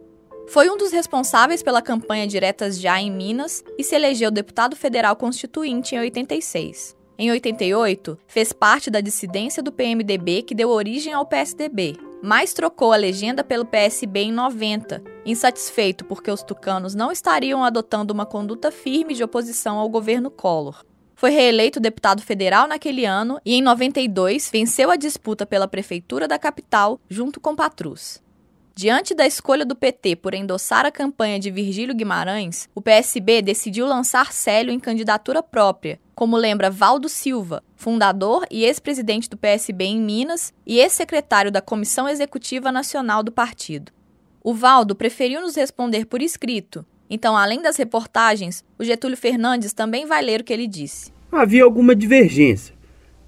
Foi 0.49 0.71
um 0.71 0.79
dos 0.79 0.91
responsáveis 0.91 1.63
pela 1.63 1.83
campanha 1.83 2.27
Diretas 2.27 2.81
Já 2.81 2.99
em 2.99 3.11
Minas 3.11 3.63
e 3.77 3.85
se 3.85 3.95
elegeu 3.95 4.31
deputado 4.31 4.75
federal 4.75 5.17
constituinte 5.17 5.95
em 5.95 5.99
86. 5.99 6.97
Em 7.19 7.31
88, 7.31 8.19
fez 8.27 8.55
parte 8.55 8.89
da 8.89 9.03
dissidência 9.03 9.63
do 9.63 9.71
PMDB 9.71 10.45
que 10.45 10.55
deu 10.55 10.71
origem 10.71 11.13
ao 11.13 11.27
PSDB, 11.27 11.99
mas 12.23 12.53
trocou 12.53 12.93
a 12.93 12.97
legenda 12.97 13.45
pelo 13.45 13.65
PSB 13.65 14.21
em 14.21 14.33
90, 14.33 15.03
insatisfeito 15.25 16.05
porque 16.05 16.31
os 16.31 16.43
tucanos 16.43 16.95
não 16.95 17.13
estariam 17.13 17.65
adotando 17.65 18.13
uma 18.13 18.27
conduta 18.27 18.71
firme 18.71 19.15
de 19.15 19.23
oposição 19.23 19.79
ao 19.79 19.89
governo 19.89 20.31
Collor. 20.31 20.85
Foi 21.15 21.31
reeleito 21.31 21.81
deputado 21.81 22.21
federal 22.21 22.69
naquele 22.69 23.07
ano 23.07 23.41
e, 23.45 23.55
em 23.55 23.63
92, 23.63 24.51
venceu 24.51 24.91
a 24.91 24.97
disputa 24.97 25.47
pela 25.47 25.67
prefeitura 25.67 26.29
da 26.29 26.39
capital 26.39 27.01
junto 27.09 27.41
com 27.41 27.57
Patrus. 27.57 28.21
Diante 28.75 29.15
da 29.15 29.27
escolha 29.27 29.65
do 29.65 29.75
PT 29.75 30.17
por 30.17 30.35
endossar 30.35 30.85
a 30.85 30.91
campanha 30.91 31.41
de 31.41 31.51
Virgílio 31.51 31.95
Guimarães, 31.95 32.69
o 32.75 32.83
PSB 32.83 33.41
decidiu 33.41 33.87
lançar 33.87 34.31
Célio 34.31 34.71
em 34.71 34.79
candidatura 34.79 35.43
própria, 35.43 35.99
como 36.17 36.39
lembra 36.39 36.71
Valdo 36.71 37.11
Silva, 37.11 37.63
fundador 37.77 38.47
e 38.51 38.65
ex-presidente 38.65 39.29
do 39.29 39.37
PSB 39.37 39.85
em 39.85 40.01
Minas 40.01 40.53
e 40.67 40.79
ex-secretário 40.79 41.53
da 41.53 41.61
Comissão 41.61 42.09
Executiva 42.09 42.73
Nacional 42.73 43.23
do 43.23 43.31
partido. 43.31 43.93
O 44.43 44.55
Valdo 44.55 44.97
preferiu 44.97 45.43
nos 45.43 45.55
responder 45.55 46.07
por 46.07 46.23
escrito, 46.23 46.87
então, 47.11 47.37
além 47.37 47.61
das 47.61 47.77
reportagens, 47.77 48.65
o 48.79 48.83
Getúlio 48.83 49.17
Fernandes 49.17 49.75
também 49.75 50.07
vai 50.07 50.23
ler 50.23 50.41
o 50.41 50.45
que 50.45 50.55
ele 50.55 50.67
disse. 50.67 51.13
Havia 51.31 51.63
alguma 51.63 51.95
divergência. 51.95 52.75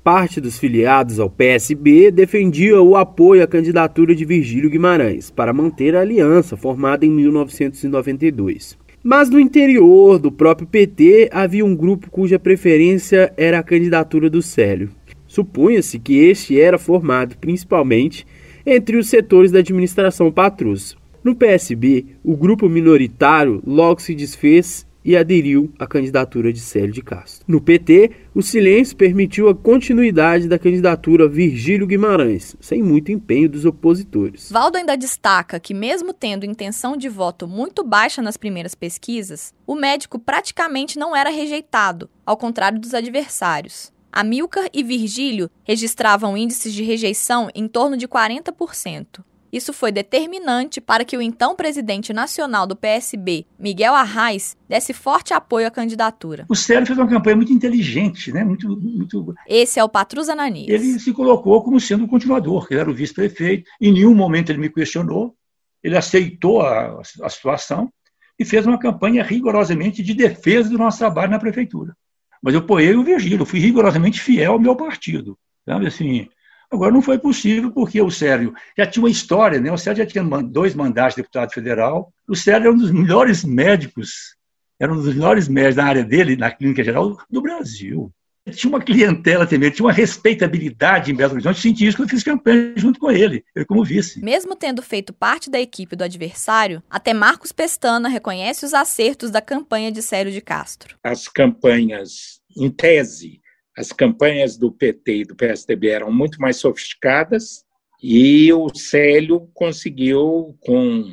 Parte 0.02 0.40
dos 0.40 0.58
filiados 0.58 1.20
ao 1.20 1.28
PSB 1.28 2.10
defendia 2.10 2.80
o 2.80 2.96
apoio 2.96 3.44
à 3.44 3.46
candidatura 3.46 4.14
de 4.14 4.24
Virgílio 4.24 4.70
Guimarães 4.70 5.30
para 5.30 5.52
manter 5.52 5.94
a 5.94 6.00
aliança 6.00 6.56
formada 6.56 7.04
em 7.04 7.10
1992. 7.10 8.78
Mas 9.02 9.30
no 9.30 9.38
interior 9.38 10.18
do 10.18 10.30
próprio 10.32 10.66
PT 10.66 11.30
havia 11.32 11.64
um 11.64 11.74
grupo 11.74 12.10
cuja 12.10 12.38
preferência 12.38 13.32
era 13.36 13.58
a 13.58 13.62
candidatura 13.62 14.28
do 14.28 14.42
Célio. 14.42 14.90
Supunha-se 15.26 15.98
que 15.98 16.18
este 16.18 16.60
era 16.60 16.78
formado 16.78 17.36
principalmente 17.38 18.26
entre 18.66 18.96
os 18.96 19.08
setores 19.08 19.52
da 19.52 19.60
administração 19.60 20.32
Patrus, 20.32 20.96
no 21.28 21.34
PSB, 21.34 22.06
o 22.24 22.36
grupo 22.36 22.68
minoritário 22.68 23.60
logo 23.66 24.00
se 24.00 24.14
desfez 24.14 24.86
e 25.04 25.16
aderiu 25.16 25.72
à 25.78 25.86
candidatura 25.86 26.52
de 26.52 26.60
Célio 26.60 26.92
de 26.92 27.02
Castro. 27.02 27.44
No 27.48 27.60
PT, 27.60 28.10
o 28.34 28.42
silêncio 28.42 28.96
permitiu 28.96 29.48
a 29.48 29.54
continuidade 29.54 30.48
da 30.48 30.58
candidatura 30.58 31.28
Virgílio 31.28 31.86
Guimarães, 31.86 32.56
sem 32.60 32.82
muito 32.82 33.12
empenho 33.12 33.48
dos 33.48 33.64
opositores. 33.64 34.50
Valdo 34.50 34.76
ainda 34.78 34.96
destaca 34.96 35.58
que, 35.60 35.72
mesmo 35.72 36.12
tendo 36.12 36.44
intenção 36.44 36.96
de 36.96 37.08
voto 37.08 37.46
muito 37.46 37.82
baixa 37.84 38.20
nas 38.20 38.36
primeiras 38.36 38.74
pesquisas, 38.74 39.54
o 39.66 39.74
médico 39.74 40.18
praticamente 40.18 40.98
não 40.98 41.14
era 41.14 41.30
rejeitado, 41.30 42.10
ao 42.24 42.36
contrário 42.36 42.78
dos 42.78 42.94
adversários. 42.94 43.92
Amilcar 44.10 44.68
e 44.72 44.82
Virgílio 44.82 45.50
registravam 45.64 46.36
índices 46.36 46.72
de 46.72 46.82
rejeição 46.82 47.48
em 47.54 47.68
torno 47.68 47.96
de 47.96 48.08
40%. 48.08 49.22
Isso 49.52 49.72
foi 49.72 49.90
determinante 49.90 50.80
para 50.80 51.04
que 51.04 51.16
o 51.16 51.22
então 51.22 51.56
presidente 51.56 52.12
nacional 52.12 52.66
do 52.66 52.76
PSB, 52.76 53.46
Miguel 53.58 53.94
Arraes, 53.94 54.56
desse 54.68 54.92
forte 54.92 55.32
apoio 55.32 55.66
à 55.66 55.70
candidatura. 55.70 56.46
O 56.48 56.54
Sérgio 56.54 56.86
fez 56.86 56.98
uma 56.98 57.08
campanha 57.08 57.36
muito 57.36 57.52
inteligente, 57.52 58.32
né? 58.32 58.44
muito, 58.44 58.68
muito... 58.68 59.34
Esse 59.46 59.80
é 59.80 59.84
o 59.84 59.88
Patrus 59.88 60.28
Ananias. 60.28 60.68
Ele 60.68 60.98
se 60.98 61.12
colocou 61.12 61.62
como 61.62 61.80
sendo 61.80 62.04
o 62.04 62.08
continuador, 62.08 62.66
ele 62.70 62.80
era 62.80 62.90
o 62.90 62.94
vice-prefeito. 62.94 63.70
Em 63.80 63.92
nenhum 63.92 64.14
momento 64.14 64.50
ele 64.50 64.58
me 64.58 64.68
questionou, 64.68 65.34
ele 65.82 65.96
aceitou 65.96 66.60
a, 66.60 67.00
a 67.22 67.28
situação 67.28 67.90
e 68.38 68.44
fez 68.44 68.66
uma 68.66 68.78
campanha 68.78 69.22
rigorosamente 69.22 70.02
de 70.02 70.14
defesa 70.14 70.68
do 70.68 70.78
nosso 70.78 70.98
trabalho 70.98 71.30
na 71.30 71.38
prefeitura. 71.38 71.96
Mas 72.42 72.54
eu 72.54 72.60
apoiei 72.60 72.94
o 72.94 73.02
Virgílio, 73.02 73.44
fui 73.44 73.58
rigorosamente 73.58 74.20
fiel 74.20 74.52
ao 74.52 74.60
meu 74.60 74.76
partido. 74.76 75.36
Sabe 75.64 75.86
assim, 75.86 76.28
Agora, 76.70 76.92
não 76.92 77.00
foi 77.00 77.18
possível 77.18 77.70
porque 77.70 78.00
o 78.00 78.10
Sérgio 78.10 78.52
já 78.76 78.86
tinha 78.86 79.02
uma 79.02 79.10
história, 79.10 79.60
né? 79.60 79.72
O 79.72 79.78
Sérgio 79.78 80.04
já 80.04 80.10
tinha 80.10 80.24
dois 80.42 80.74
mandatos 80.74 81.14
de 81.14 81.22
deputado 81.22 81.52
federal. 81.52 82.12
O 82.28 82.36
Sérgio 82.36 82.68
era 82.68 82.74
um 82.74 82.78
dos 82.78 82.90
melhores 82.90 83.42
médicos, 83.42 84.36
era 84.78 84.92
um 84.92 84.96
dos 84.96 85.14
melhores 85.14 85.48
médicos 85.48 85.76
na 85.76 85.84
área 85.84 86.04
dele, 86.04 86.36
na 86.36 86.50
clínica 86.50 86.84
geral, 86.84 87.16
do 87.30 87.40
Brasil. 87.40 88.12
Ele 88.48 88.56
tinha 88.56 88.70
uma 88.70 88.80
clientela 88.80 89.46
também, 89.46 89.70
tinha 89.70 89.84
uma 89.84 89.92
respeitabilidade 89.92 91.10
em 91.10 91.14
Belo 91.14 91.34
Horizonte. 91.34 91.60
Senti 91.60 91.86
isso 91.86 91.98
quando 91.98 92.08
eu 92.08 92.16
fiz 92.16 92.22
campanha 92.22 92.72
junto 92.76 92.98
com 92.98 93.10
ele, 93.10 93.44
ele 93.54 93.64
como 93.66 93.84
vice. 93.84 94.22
Mesmo 94.24 94.56
tendo 94.56 94.82
feito 94.82 95.12
parte 95.12 95.50
da 95.50 95.60
equipe 95.60 95.94
do 95.94 96.04
adversário, 96.04 96.82
até 96.88 97.12
Marcos 97.12 97.52
Pestana 97.52 98.08
reconhece 98.08 98.64
os 98.64 98.72
acertos 98.72 99.30
da 99.30 99.42
campanha 99.42 99.92
de 99.92 100.00
Sérgio 100.00 100.32
de 100.32 100.40
Castro. 100.40 100.96
As 101.04 101.28
campanhas, 101.28 102.40
em 102.56 102.70
tese, 102.70 103.40
as 103.78 103.92
campanhas 103.92 104.56
do 104.56 104.72
PT 104.72 105.18
e 105.18 105.24
do 105.24 105.36
PSDB 105.36 105.90
eram 105.90 106.12
muito 106.12 106.40
mais 106.40 106.56
sofisticadas, 106.56 107.64
E 108.02 108.52
o 108.52 108.68
Célio 108.74 109.48
conseguiu 109.54 110.56
com 110.60 111.12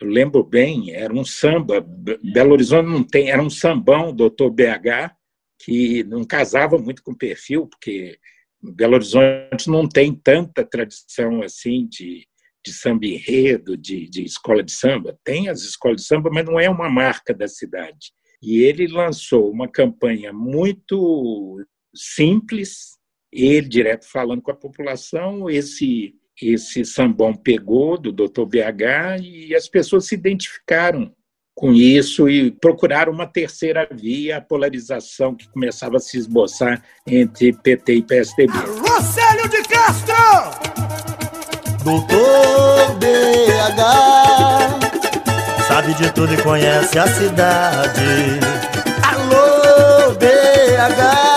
eu 0.00 0.08
lembro 0.08 0.42
bem, 0.42 0.92
era 0.92 1.12
um 1.14 1.24
samba, 1.24 1.80
Belo 1.80 2.52
Horizonte 2.52 2.88
não 2.88 3.04
tem, 3.04 3.30
era 3.30 3.40
um 3.40 3.48
sambão, 3.48 4.12
doutor 4.12 4.50
BH, 4.50 5.14
que 5.58 6.02
não 6.04 6.24
casava 6.24 6.76
muito 6.76 7.02
com 7.02 7.12
o 7.12 7.16
perfil, 7.16 7.68
porque 7.68 8.18
Belo 8.60 8.94
Horizonte 8.94 9.68
não 9.68 9.88
tem 9.88 10.12
tanta 10.12 10.64
tradição 10.64 11.42
assim 11.42 11.86
de, 11.86 12.26
de 12.66 12.72
samba 12.72 13.06
enredo, 13.06 13.76
de, 13.76 14.08
de 14.10 14.24
escola 14.24 14.62
de 14.62 14.72
samba. 14.72 15.16
Tem 15.24 15.48
as 15.48 15.62
escolas 15.62 16.02
de 16.02 16.06
samba, 16.06 16.28
mas 16.32 16.44
não 16.44 16.58
é 16.58 16.68
uma 16.68 16.90
marca 16.90 17.32
da 17.32 17.46
cidade. 17.46 18.12
E 18.42 18.58
ele 18.62 18.88
lançou 18.88 19.50
uma 19.50 19.68
campanha 19.68 20.32
muito 20.32 21.64
simples, 21.94 22.98
ele 23.32 23.68
direto 23.68 24.06
falando 24.10 24.42
com 24.42 24.50
a 24.50 24.56
população, 24.56 25.48
esse 25.48 26.14
esse 26.42 26.84
sambão 26.84 27.32
pegou 27.32 27.96
do 27.96 28.10
Dr. 28.10 28.44
BH 28.44 29.22
e 29.22 29.54
as 29.54 29.68
pessoas 29.68 30.06
se 30.06 30.16
identificaram 30.16 31.14
com 31.54 31.72
isso 31.72 32.28
e 32.28 32.50
procuraram 32.50 33.12
uma 33.12 33.26
terceira 33.26 33.88
via, 33.92 34.38
a 34.38 34.40
polarização 34.40 35.36
que 35.36 35.48
começava 35.48 35.98
a 35.98 36.00
se 36.00 36.18
esboçar 36.18 36.82
entre 37.06 37.52
PT 37.52 37.94
e 37.94 38.02
PSDB. 38.02 38.52
Rosélio 38.52 39.48
de 39.48 39.62
Castro! 39.68 40.14
Doutor 41.84 42.98
BH 42.98 43.78
Sabe 45.68 45.94
de 45.94 46.12
tudo 46.14 46.32
e 46.32 46.42
conhece 46.42 46.98
a 46.98 47.06
cidade 47.06 48.00
Alô 49.02 50.14
BH 50.14 51.33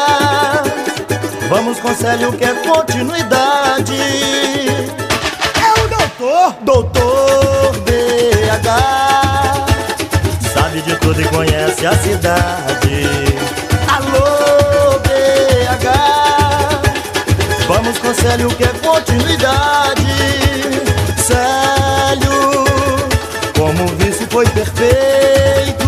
Vamos 1.50 1.80
com 1.80 1.96
Célio 1.96 2.34
que 2.34 2.44
é 2.44 2.54
continuidade. 2.56 3.96
Doutor, 5.90 6.56
doutor 6.62 7.72
BH 7.86 8.68
Sabe 10.54 10.82
de 10.82 10.96
tudo 10.98 11.22
e 11.22 11.26
conhece 11.30 11.86
a 11.86 11.96
cidade. 11.96 13.08
Alô 13.88 15.00
BH 15.00 15.88
Vamos 17.68 17.98
com 18.00 18.14
Célio 18.14 18.50
que 18.50 18.64
é 18.66 18.74
continuidade. 18.86 20.06
Célio 21.18 22.66
Como 23.58 23.88
vice 23.98 24.28
foi 24.30 24.46
perfeito. 24.48 25.88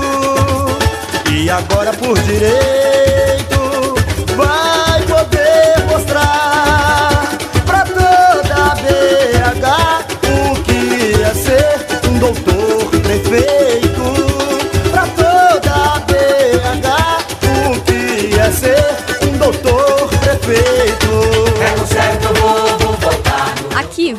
E 1.30 1.50
agora 1.50 1.92
por 1.94 2.18
direito 2.20 2.99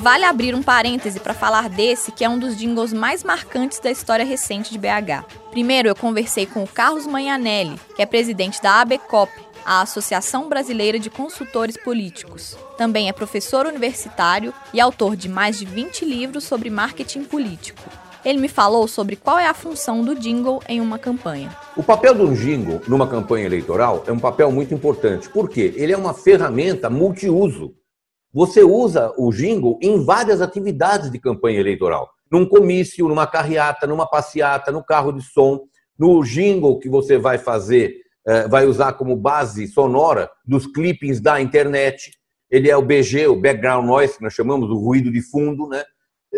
vale 0.00 0.24
abrir 0.24 0.54
um 0.54 0.62
parêntese 0.62 1.20
para 1.20 1.34
falar 1.34 1.68
desse 1.68 2.10
que 2.10 2.24
é 2.24 2.28
um 2.28 2.38
dos 2.38 2.56
jingles 2.56 2.92
mais 2.92 3.22
marcantes 3.22 3.78
da 3.80 3.90
história 3.90 4.24
recente 4.24 4.72
de 4.72 4.78
BH. 4.78 5.26
Primeiro, 5.50 5.88
eu 5.88 5.94
conversei 5.94 6.46
com 6.46 6.62
o 6.62 6.66
Carlos 6.66 7.06
Manhanelli, 7.06 7.78
que 7.94 8.00
é 8.00 8.06
presidente 8.06 8.62
da 8.62 8.80
ABCOP, 8.80 9.30
a 9.64 9.82
Associação 9.82 10.48
Brasileira 10.48 10.98
de 10.98 11.10
Consultores 11.10 11.76
Políticos. 11.76 12.56
Também 12.78 13.10
é 13.10 13.12
professor 13.12 13.66
universitário 13.66 14.54
e 14.72 14.80
autor 14.80 15.14
de 15.14 15.28
mais 15.28 15.58
de 15.58 15.66
20 15.66 16.06
livros 16.06 16.44
sobre 16.44 16.70
marketing 16.70 17.24
político. 17.24 17.82
Ele 18.24 18.38
me 18.38 18.48
falou 18.48 18.88
sobre 18.88 19.16
qual 19.16 19.38
é 19.38 19.46
a 19.46 19.54
função 19.54 20.02
do 20.02 20.14
jingle 20.14 20.62
em 20.66 20.80
uma 20.80 20.98
campanha. 20.98 21.54
O 21.76 21.82
papel 21.82 22.14
do 22.14 22.34
jingle 22.34 22.80
numa 22.88 23.06
campanha 23.06 23.44
eleitoral 23.44 24.02
é 24.06 24.12
um 24.12 24.18
papel 24.18 24.50
muito 24.50 24.72
importante. 24.72 25.28
Por 25.28 25.48
quê? 25.48 25.74
Ele 25.76 25.92
é 25.92 25.96
uma 25.96 26.14
ferramenta 26.14 26.88
multiuso. 26.88 27.74
Você 28.32 28.62
usa 28.62 29.12
o 29.16 29.32
jingle 29.32 29.78
em 29.82 30.04
várias 30.04 30.40
atividades 30.40 31.10
de 31.10 31.18
campanha 31.18 31.58
eleitoral. 31.58 32.08
Num 32.30 32.46
comício, 32.46 33.08
numa 33.08 33.26
carreata, 33.26 33.86
numa 33.86 34.08
passeata, 34.08 34.70
no 34.70 34.84
carro 34.84 35.12
de 35.12 35.22
som, 35.22 35.60
no 35.98 36.22
jingle 36.22 36.78
que 36.78 36.88
você 36.88 37.18
vai 37.18 37.38
fazer 37.38 37.94
é, 38.26 38.46
vai 38.46 38.66
usar 38.66 38.92
como 38.92 39.16
base 39.16 39.66
sonora 39.66 40.30
dos 40.44 40.66
clippings 40.66 41.20
da 41.20 41.40
internet. 41.40 42.12
Ele 42.50 42.70
é 42.70 42.76
o 42.76 42.82
BG, 42.82 43.26
o 43.26 43.40
background 43.40 43.86
noise, 43.86 44.16
que 44.16 44.22
nós 44.22 44.34
chamamos 44.34 44.68
do 44.68 44.78
ruído 44.78 45.10
de 45.10 45.22
fundo, 45.22 45.68
né? 45.68 45.82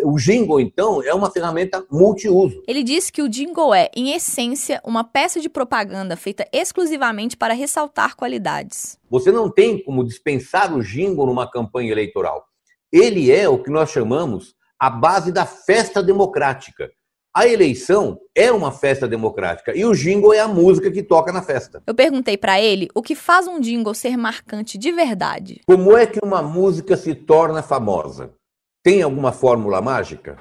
O 0.03 0.17
jingle, 0.17 0.59
então, 0.59 1.03
é 1.03 1.13
uma 1.13 1.29
ferramenta 1.29 1.85
multiuso. 1.91 2.63
Ele 2.67 2.83
disse 2.83 3.11
que 3.11 3.21
o 3.21 3.29
jingle 3.29 3.73
é, 3.73 3.91
em 3.95 4.11
essência, 4.13 4.81
uma 4.83 5.03
peça 5.03 5.39
de 5.39 5.47
propaganda 5.47 6.15
feita 6.15 6.47
exclusivamente 6.51 7.37
para 7.37 7.53
ressaltar 7.53 8.15
qualidades. 8.15 8.97
Você 9.09 9.31
não 9.31 9.51
tem 9.51 9.83
como 9.83 10.03
dispensar 10.03 10.75
o 10.75 10.81
jingle 10.81 11.27
numa 11.27 11.49
campanha 11.49 11.91
eleitoral. 11.91 12.43
Ele 12.91 13.31
é 13.31 13.47
o 13.47 13.61
que 13.61 13.69
nós 13.69 13.91
chamamos 13.91 14.55
a 14.79 14.89
base 14.89 15.31
da 15.31 15.45
festa 15.45 16.01
democrática. 16.01 16.89
A 17.35 17.47
eleição 17.47 18.19
é 18.35 18.51
uma 18.51 18.71
festa 18.71 19.07
democrática 19.07 19.75
e 19.75 19.83
o 19.85 19.93
jingle 19.93 20.33
é 20.33 20.39
a 20.39 20.47
música 20.47 20.91
que 20.91 21.01
toca 21.01 21.31
na 21.31 21.41
festa. 21.41 21.81
Eu 21.87 21.95
perguntei 21.95 22.37
para 22.37 22.61
ele 22.61 22.87
o 22.93 23.01
que 23.01 23.15
faz 23.15 23.47
um 23.47 23.59
jingle 23.59 23.95
ser 23.95 24.15
marcante 24.15 24.77
de 24.77 24.91
verdade. 24.91 25.61
Como 25.65 25.97
é 25.97 26.05
que 26.05 26.19
uma 26.23 26.43
música 26.43 26.95
se 26.95 27.15
torna 27.15 27.63
famosa? 27.63 28.35
Tem 28.83 29.01
alguma 29.01 29.31
fórmula 29.31 29.81
mágica? 29.81 30.37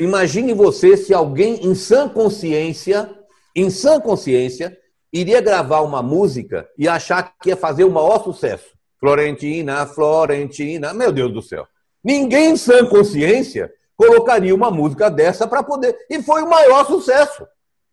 Imagine 0.00 0.54
você 0.54 0.96
se 0.96 1.12
alguém 1.12 1.66
em 1.66 1.74
sã 1.74 2.08
consciência, 2.08 3.10
em 3.56 3.70
sã 3.70 4.00
consciência, 4.00 4.78
iria 5.12 5.40
gravar 5.40 5.80
uma 5.80 6.00
música 6.00 6.68
e 6.78 6.86
achar 6.86 7.34
que 7.42 7.48
ia 7.48 7.56
fazer 7.56 7.82
o 7.82 7.90
maior 7.90 8.22
sucesso. 8.22 8.70
Florentina, 9.00 9.84
Florentina, 9.84 10.94
meu 10.94 11.10
Deus 11.10 11.32
do 11.32 11.42
céu. 11.42 11.66
Ninguém 12.04 12.52
em 12.52 12.56
sã 12.56 12.86
consciência 12.86 13.72
colocaria 13.96 14.54
uma 14.54 14.70
música 14.70 15.10
dessa 15.10 15.46
para 15.48 15.64
poder. 15.64 15.96
E 16.08 16.22
foi 16.22 16.42
o 16.42 16.48
maior 16.48 16.86
sucesso. 16.86 17.44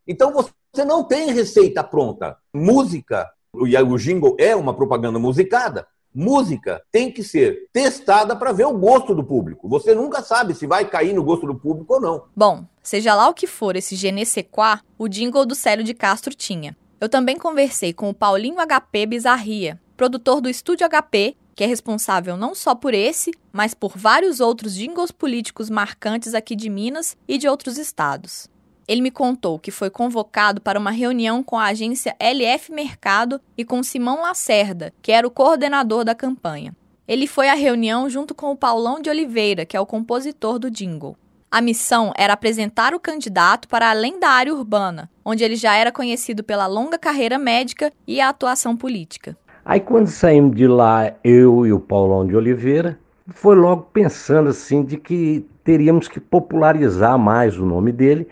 Então 0.07 0.31
você 0.31 0.85
não 0.85 1.03
tem 1.03 1.33
receita 1.33 1.83
pronta. 1.83 2.37
Música, 2.53 3.27
e 3.55 3.75
o 3.75 3.97
jingle 3.97 4.35
é 4.39 4.55
uma 4.55 4.73
propaganda 4.75 5.17
musicada. 5.17 5.87
Música 6.13 6.81
tem 6.91 7.11
que 7.11 7.23
ser 7.23 7.67
testada 7.71 8.35
para 8.35 8.51
ver 8.51 8.65
o 8.65 8.77
gosto 8.77 9.13
do 9.13 9.23
público. 9.23 9.67
Você 9.69 9.93
nunca 9.93 10.21
sabe 10.21 10.53
se 10.53 10.65
vai 10.65 10.85
cair 10.85 11.13
no 11.13 11.23
gosto 11.23 11.45
do 11.45 11.55
público 11.55 11.93
ou 11.93 12.01
não. 12.01 12.23
Bom, 12.35 12.65
seja 12.81 13.15
lá 13.15 13.29
o 13.29 13.33
que 13.33 13.47
for 13.47 13.75
esse 13.75 13.95
Genesequá, 13.95 14.81
o 14.97 15.07
jingle 15.07 15.45
do 15.45 15.55
Célio 15.55 15.83
de 15.83 15.93
Castro 15.93 16.33
tinha. 16.33 16.75
Eu 16.99 17.07
também 17.07 17.37
conversei 17.37 17.93
com 17.93 18.09
o 18.09 18.13
Paulinho 18.13 18.57
HP 18.57 19.05
Bizarria, 19.05 19.79
produtor 19.95 20.41
do 20.41 20.49
Estúdio 20.49 20.87
HP 20.87 21.35
que 21.59 21.63
é 21.65 21.67
responsável 21.67 22.37
não 22.37 22.55
só 22.55 22.73
por 22.73 22.93
esse, 22.93 23.31
mas 23.51 23.73
por 23.73 23.97
vários 23.97 24.39
outros 24.39 24.75
jingles 24.75 25.11
políticos 25.11 25.69
marcantes 25.69 26.33
aqui 26.33 26.55
de 26.55 26.69
Minas 26.69 27.17
e 27.27 27.37
de 27.37 27.49
outros 27.49 27.77
estados. 27.77 28.47
Ele 28.89 29.01
me 29.01 29.11
contou 29.11 29.59
que 29.59 29.69
foi 29.69 29.91
convocado 29.91 30.59
para 30.59 30.79
uma 30.79 30.89
reunião 30.89 31.43
com 31.43 31.59
a 31.59 31.65
agência 31.65 32.15
LF 32.19 32.71
Mercado 32.73 33.39
e 33.55 33.63
com 33.63 33.83
Simão 33.83 34.23
Lacerda, 34.23 34.91
que 34.99 35.11
era 35.11 35.27
o 35.27 35.29
coordenador 35.29 36.03
da 36.03 36.15
campanha. 36.15 36.75
Ele 37.07 37.27
foi 37.27 37.49
à 37.49 37.53
reunião 37.53 38.09
junto 38.09 38.33
com 38.33 38.51
o 38.51 38.57
Paulão 38.57 38.99
de 38.99 39.07
Oliveira, 39.07 39.63
que 39.63 39.77
é 39.77 39.79
o 39.79 39.85
compositor 39.85 40.57
do 40.57 40.71
jingle. 40.71 41.15
A 41.51 41.61
missão 41.61 42.11
era 42.17 42.33
apresentar 42.33 42.95
o 42.95 42.99
candidato 42.99 43.67
para 43.67 43.91
além 43.91 44.19
da 44.19 44.29
área 44.29 44.55
urbana, 44.55 45.07
onde 45.23 45.43
ele 45.43 45.55
já 45.55 45.75
era 45.75 45.91
conhecido 45.91 46.43
pela 46.43 46.65
longa 46.65 46.97
carreira 46.97 47.37
médica 47.37 47.93
e 48.07 48.19
a 48.19 48.29
atuação 48.29 48.75
política. 48.75 49.37
Aí 49.63 49.79
quando 49.79 50.07
saímos 50.07 50.55
de 50.55 50.65
lá, 50.65 51.13
eu 51.23 51.63
e 51.63 51.71
o 51.71 51.79
Paulão 51.79 52.25
de 52.25 52.35
Oliveira, 52.35 52.97
foi 53.27 53.55
logo 53.55 53.83
pensando 53.93 54.49
assim 54.49 54.83
de 54.83 54.97
que 54.97 55.45
teríamos 55.63 56.07
que 56.07 56.19
popularizar 56.19 57.19
mais 57.19 57.55
o 57.55 57.65
nome 57.67 57.91
dele, 57.91 58.27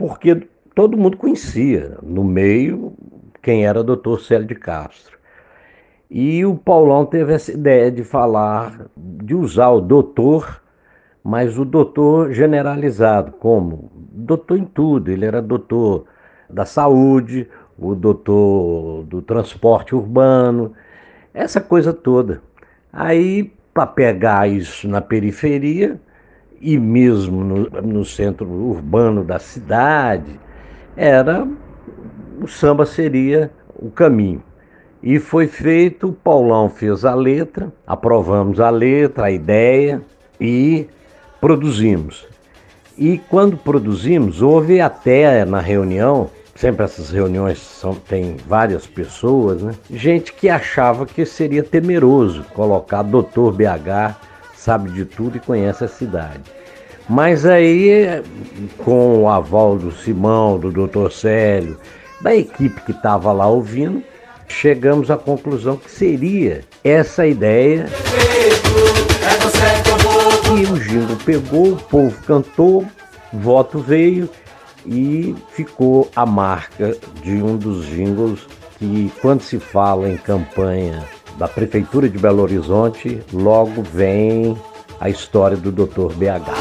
porque 0.00 0.48
todo 0.74 0.96
mundo 0.96 1.18
conhecia 1.18 1.98
no 2.02 2.24
meio 2.24 2.94
quem 3.42 3.66
era 3.66 3.80
o 3.80 3.84
doutor 3.84 4.18
Célio 4.22 4.48
de 4.48 4.54
Castro. 4.54 5.18
E 6.10 6.42
o 6.42 6.56
Paulão 6.56 7.04
teve 7.04 7.34
essa 7.34 7.52
ideia 7.52 7.92
de 7.92 8.02
falar, 8.02 8.86
de 8.96 9.34
usar 9.34 9.68
o 9.68 9.80
doutor, 9.82 10.62
mas 11.22 11.58
o 11.58 11.66
doutor 11.66 12.32
generalizado, 12.32 13.32
como? 13.32 13.90
Doutor 13.94 14.56
em 14.56 14.64
tudo, 14.64 15.10
ele 15.10 15.26
era 15.26 15.42
doutor 15.42 16.06
da 16.48 16.64
saúde, 16.64 17.46
o 17.78 17.94
doutor 17.94 19.04
do 19.04 19.20
transporte 19.20 19.94
urbano, 19.94 20.72
essa 21.34 21.60
coisa 21.60 21.92
toda. 21.92 22.40
Aí, 22.90 23.52
para 23.74 23.86
pegar 23.86 24.48
isso 24.48 24.88
na 24.88 25.02
periferia 25.02 26.00
e 26.60 26.78
mesmo 26.78 27.42
no, 27.42 27.70
no 27.82 28.04
centro 28.04 28.46
urbano 28.46 29.24
da 29.24 29.38
cidade, 29.38 30.38
era 30.96 31.46
o 32.40 32.46
samba 32.46 32.84
seria 32.84 33.50
o 33.74 33.90
caminho. 33.90 34.42
E 35.02 35.18
foi 35.18 35.46
feito, 35.46 36.08
o 36.08 36.12
Paulão 36.12 36.68
fez 36.68 37.04
a 37.04 37.14
letra, 37.14 37.72
aprovamos 37.86 38.60
a 38.60 38.68
letra, 38.68 39.26
a 39.26 39.30
ideia, 39.30 40.02
e 40.38 40.86
produzimos. 41.40 42.26
E 42.98 43.18
quando 43.30 43.56
produzimos, 43.56 44.42
houve 44.42 44.78
até 44.78 45.42
na 45.46 45.58
reunião, 45.58 46.28
sempre 46.54 46.84
essas 46.84 47.10
reuniões 47.10 47.58
são, 47.58 47.94
tem 47.94 48.36
várias 48.46 48.86
pessoas, 48.86 49.62
né? 49.62 49.74
Gente 49.90 50.34
que 50.34 50.50
achava 50.50 51.06
que 51.06 51.24
seria 51.24 51.62
temeroso 51.62 52.44
colocar 52.52 53.02
doutor 53.02 53.54
BH, 53.54 54.16
sabe 54.60 54.90
de 54.90 55.04
tudo 55.06 55.38
e 55.38 55.40
conhece 55.40 55.84
a 55.84 55.88
cidade. 55.88 56.42
Mas 57.08 57.46
aí, 57.46 58.22
com 58.78 59.22
o 59.22 59.28
aval 59.28 59.76
do 59.76 59.90
Simão, 59.90 60.58
do 60.58 60.70
doutor 60.70 61.10
Célio, 61.10 61.78
da 62.20 62.34
equipe 62.36 62.80
que 62.82 62.92
estava 62.92 63.32
lá 63.32 63.48
ouvindo, 63.48 64.02
chegamos 64.46 65.10
à 65.10 65.16
conclusão 65.16 65.76
que 65.76 65.90
seria 65.90 66.60
essa 66.84 67.26
ideia. 67.26 67.86
E 70.56 70.66
o 70.70 70.78
jingle 70.78 71.16
pegou, 71.24 71.72
o 71.72 71.76
povo 71.76 72.22
cantou, 72.24 72.86
voto 73.32 73.78
veio 73.78 74.28
e 74.84 75.34
ficou 75.52 76.10
a 76.14 76.26
marca 76.26 76.96
de 77.22 77.42
um 77.42 77.56
dos 77.56 77.86
jingles 77.86 78.46
que, 78.78 79.10
quando 79.22 79.40
se 79.40 79.58
fala 79.58 80.08
em 80.08 80.16
campanha 80.16 81.02
da 81.40 81.48
Prefeitura 81.48 82.06
de 82.06 82.18
Belo 82.18 82.42
Horizonte, 82.42 83.22
logo 83.32 83.82
vem 83.82 84.54
a 85.00 85.08
história 85.08 85.56
do 85.56 85.72
Dr. 85.72 86.12
BH. 86.12 86.52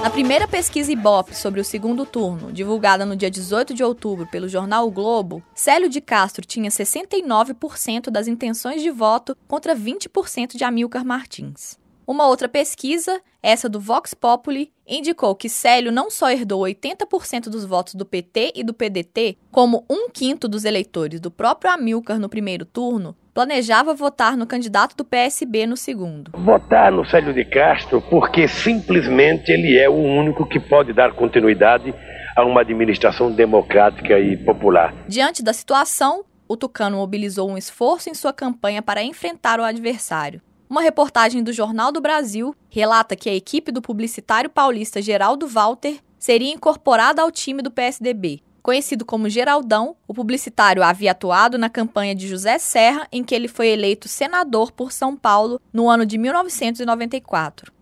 Na 0.00 0.08
primeira 0.10 0.46
pesquisa 0.46 0.92
Ibope 0.92 1.34
sobre 1.34 1.60
o 1.60 1.64
segundo 1.64 2.06
turno, 2.06 2.52
divulgada 2.52 3.04
no 3.04 3.16
dia 3.16 3.28
18 3.28 3.74
de 3.74 3.82
outubro 3.82 4.28
pelo 4.28 4.48
jornal 4.48 4.86
o 4.86 4.92
Globo, 4.92 5.42
Célio 5.52 5.88
de 5.88 6.00
Castro 6.00 6.46
tinha 6.46 6.70
69% 6.70 8.10
das 8.10 8.28
intenções 8.28 8.80
de 8.80 8.90
voto 8.92 9.36
contra 9.48 9.74
20% 9.74 10.56
de 10.56 10.62
Amilcar 10.62 11.04
Martins. 11.04 11.79
Uma 12.10 12.26
outra 12.26 12.48
pesquisa, 12.48 13.20
essa 13.40 13.68
do 13.68 13.78
Vox 13.78 14.14
Populi, 14.14 14.72
indicou 14.84 15.32
que 15.32 15.48
Célio 15.48 15.92
não 15.92 16.10
só 16.10 16.28
herdou 16.28 16.62
80% 16.62 17.44
dos 17.44 17.64
votos 17.64 17.94
do 17.94 18.04
PT 18.04 18.54
e 18.56 18.64
do 18.64 18.74
PDT, 18.74 19.36
como 19.52 19.84
um 19.88 20.10
quinto 20.10 20.48
dos 20.48 20.64
eleitores 20.64 21.20
do 21.20 21.30
próprio 21.30 21.70
Amilcar 21.70 22.18
no 22.18 22.28
primeiro 22.28 22.64
turno, 22.64 23.14
planejava 23.32 23.94
votar 23.94 24.36
no 24.36 24.44
candidato 24.44 24.96
do 24.96 25.04
PSB 25.04 25.68
no 25.68 25.76
segundo. 25.76 26.32
Votar 26.34 26.90
no 26.90 27.06
Célio 27.06 27.32
de 27.32 27.44
Castro 27.44 28.02
porque 28.02 28.48
simplesmente 28.48 29.52
ele 29.52 29.78
é 29.78 29.88
o 29.88 29.94
único 29.94 30.44
que 30.44 30.58
pode 30.58 30.92
dar 30.92 31.12
continuidade 31.12 31.94
a 32.34 32.44
uma 32.44 32.62
administração 32.62 33.30
democrática 33.30 34.18
e 34.18 34.36
popular. 34.36 34.92
Diante 35.06 35.44
da 35.44 35.52
situação, 35.52 36.24
o 36.48 36.56
Tucano 36.56 36.96
mobilizou 36.96 37.48
um 37.48 37.56
esforço 37.56 38.10
em 38.10 38.14
sua 38.14 38.32
campanha 38.32 38.82
para 38.82 39.00
enfrentar 39.00 39.60
o 39.60 39.62
adversário. 39.62 40.42
Uma 40.70 40.82
reportagem 40.82 41.42
do 41.42 41.52
Jornal 41.52 41.90
do 41.90 42.00
Brasil 42.00 42.54
relata 42.68 43.16
que 43.16 43.28
a 43.28 43.34
equipe 43.34 43.72
do 43.72 43.82
publicitário 43.82 44.48
paulista 44.48 45.02
Geraldo 45.02 45.48
Walter 45.48 45.98
seria 46.16 46.54
incorporada 46.54 47.20
ao 47.20 47.32
time 47.32 47.60
do 47.60 47.72
PSDB. 47.72 48.40
Conhecido 48.62 49.04
como 49.04 49.28
Geraldão, 49.28 49.96
o 50.06 50.14
publicitário 50.14 50.84
havia 50.84 51.10
atuado 51.10 51.58
na 51.58 51.68
campanha 51.68 52.14
de 52.14 52.28
José 52.28 52.56
Serra, 52.56 53.08
em 53.10 53.24
que 53.24 53.34
ele 53.34 53.48
foi 53.48 53.66
eleito 53.66 54.06
senador 54.06 54.70
por 54.70 54.92
São 54.92 55.16
Paulo 55.16 55.60
no 55.72 55.90
ano 55.90 56.06
de 56.06 56.16
1994. 56.16 57.72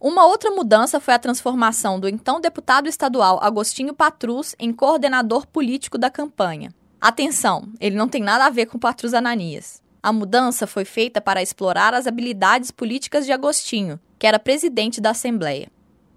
Uma 0.00 0.26
outra 0.26 0.50
mudança 0.50 0.98
foi 0.98 1.14
a 1.14 1.20
transformação 1.20 2.00
do 2.00 2.08
então 2.08 2.40
deputado 2.40 2.88
estadual 2.88 3.38
Agostinho 3.40 3.94
Patrus 3.94 4.56
em 4.58 4.72
coordenador 4.72 5.46
político 5.46 5.96
da 5.96 6.10
campanha. 6.10 6.74
Atenção, 7.00 7.68
ele 7.78 7.94
não 7.94 8.08
tem 8.08 8.20
nada 8.20 8.46
a 8.46 8.50
ver 8.50 8.66
com 8.66 8.80
Patrus 8.80 9.14
Ananias. 9.14 9.81
A 10.02 10.12
mudança 10.12 10.66
foi 10.66 10.84
feita 10.84 11.20
para 11.20 11.40
explorar 11.40 11.94
as 11.94 12.08
habilidades 12.08 12.72
políticas 12.72 13.24
de 13.24 13.30
Agostinho, 13.30 14.00
que 14.18 14.26
era 14.26 14.36
presidente 14.36 15.00
da 15.00 15.10
Assembleia. 15.10 15.68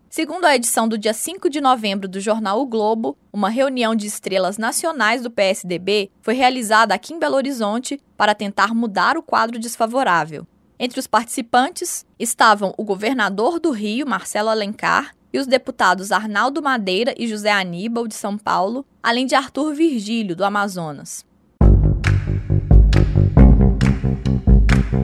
Segundo 0.10 0.45
a 0.45 0.56
edição 0.56 0.88
do 0.88 0.98
dia 0.98 1.13
5 1.13 1.48
de 1.52 1.62
novembro 1.62 2.08
do 2.08 2.19
jornal 2.19 2.60
O 2.60 2.65
Globo, 2.65 3.15
uma 3.32 3.48
reunião 3.48 3.93
de 3.93 4.08
estrelas 4.08 4.58
nacionais 4.58 5.21
do 5.21 5.30
PSDB 5.30 6.10
foi 6.19 6.34
realizada 6.34 6.95
aqui 6.95 7.13
em 7.13 7.19
Belo 7.19 7.36
Horizonte 7.36 8.02
para 8.17 8.34
tentar 8.34 8.74
mudar 8.74 9.17
o 9.17 9.21
quadro 9.21 9.60
desfavorável. 9.60 10.48
Entre 10.80 11.00
os 11.00 11.06
participantes 11.06 12.08
estavam 12.17 12.74
o 12.78 12.84
governador 12.84 13.60
do 13.60 13.69
Rio, 13.69 14.08
Marcelo 14.08 14.50
Alencar, 14.50 15.13
e 15.32 15.38
os 15.38 15.45
deputados 15.45 16.12
Arnaldo 16.12 16.60
Madeira 16.60 17.13
e 17.17 17.28
José 17.28 17.52
Aníbal, 17.52 18.08
de 18.08 18.15
São 18.15 18.36
Paulo, 18.36 18.84
além 19.04 19.28
de 19.28 19.36
Arthur 19.36 19.76
Virgílio, 19.76 20.36
do 20.36 20.43
Amazonas. 20.43 21.24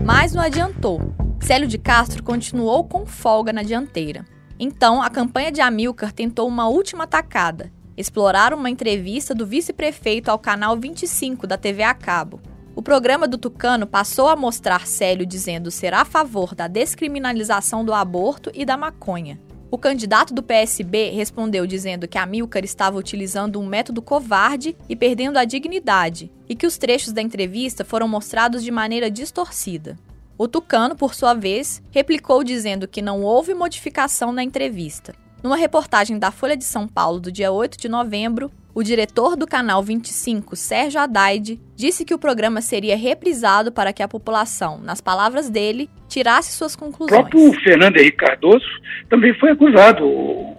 Mas 0.03 0.33
não 0.33 0.41
adiantou. 0.41 0.99
Célio 1.39 1.67
de 1.67 1.77
Castro 1.77 2.23
continuou 2.23 2.83
com 2.83 3.05
folga 3.05 3.53
na 3.53 3.61
dianteira. 3.61 4.25
Então, 4.59 5.01
a 5.01 5.09
campanha 5.09 5.51
de 5.51 5.61
Amilcar 5.61 6.11
tentou 6.11 6.47
uma 6.47 6.67
última 6.67 7.03
atacada: 7.03 7.71
explorar 7.95 8.53
uma 8.53 8.69
entrevista 8.69 9.35
do 9.35 9.45
vice-prefeito 9.45 10.29
ao 10.29 10.39
canal 10.39 10.77
25 10.77 11.45
da 11.45 11.57
TV 11.57 11.83
a 11.83 11.93
cabo. 11.93 12.39
O 12.75 12.81
programa 12.81 13.27
do 13.27 13.37
Tucano 13.37 13.85
passou 13.85 14.27
a 14.27 14.35
mostrar 14.35 14.87
Célio 14.87 15.25
dizendo 15.25 15.69
ser 15.69 15.93
a 15.93 16.05
favor 16.05 16.55
da 16.55 16.67
descriminalização 16.67 17.85
do 17.85 17.93
aborto 17.93 18.49
e 18.53 18.65
da 18.65 18.77
maconha. 18.77 19.39
O 19.71 19.77
candidato 19.77 20.33
do 20.33 20.43
PSB 20.43 21.11
respondeu 21.11 21.65
dizendo 21.65 22.05
que 22.05 22.17
Amilcar 22.17 22.65
estava 22.65 22.97
utilizando 22.97 23.57
um 23.57 23.65
método 23.65 24.01
covarde 24.01 24.75
e 24.89 24.97
perdendo 24.97 25.37
a 25.37 25.45
dignidade, 25.45 26.29
e 26.49 26.53
que 26.53 26.67
os 26.67 26.77
trechos 26.77 27.13
da 27.13 27.21
entrevista 27.21 27.85
foram 27.85 28.05
mostrados 28.05 28.65
de 28.65 28.69
maneira 28.69 29.09
distorcida. 29.09 29.97
O 30.37 30.45
Tucano, 30.45 30.93
por 30.93 31.15
sua 31.15 31.33
vez, 31.33 31.81
replicou 31.89 32.43
dizendo 32.43 32.85
que 32.85 33.01
não 33.01 33.21
houve 33.21 33.53
modificação 33.53 34.33
na 34.33 34.43
entrevista. 34.43 35.15
Numa 35.41 35.55
reportagem 35.55 36.19
da 36.19 36.31
Folha 36.31 36.57
de 36.57 36.65
São 36.65 36.85
Paulo 36.85 37.21
do 37.21 37.31
dia 37.31 37.49
8 37.49 37.77
de 37.77 37.87
novembro, 37.87 38.51
o 38.73 38.83
diretor 38.83 39.35
do 39.35 39.45
canal 39.45 39.83
25, 39.83 40.55
Sérgio 40.55 40.99
Haddad, 40.99 41.59
disse 41.75 42.05
que 42.05 42.13
o 42.13 42.19
programa 42.19 42.61
seria 42.61 42.95
reprisado 42.95 43.71
para 43.71 43.91
que 43.91 44.01
a 44.01 44.07
população, 44.07 44.79
nas 44.79 45.01
palavras 45.01 45.49
dele, 45.49 45.89
tirasse 46.07 46.53
suas 46.53 46.75
conclusões. 46.75 47.19
O 47.19 47.29
próprio 47.29 47.53
Fernando 47.61 47.97
Henrique 47.97 48.17
Cardoso 48.17 48.65
também 49.09 49.33
foi 49.33 49.51
acusado. 49.51 50.05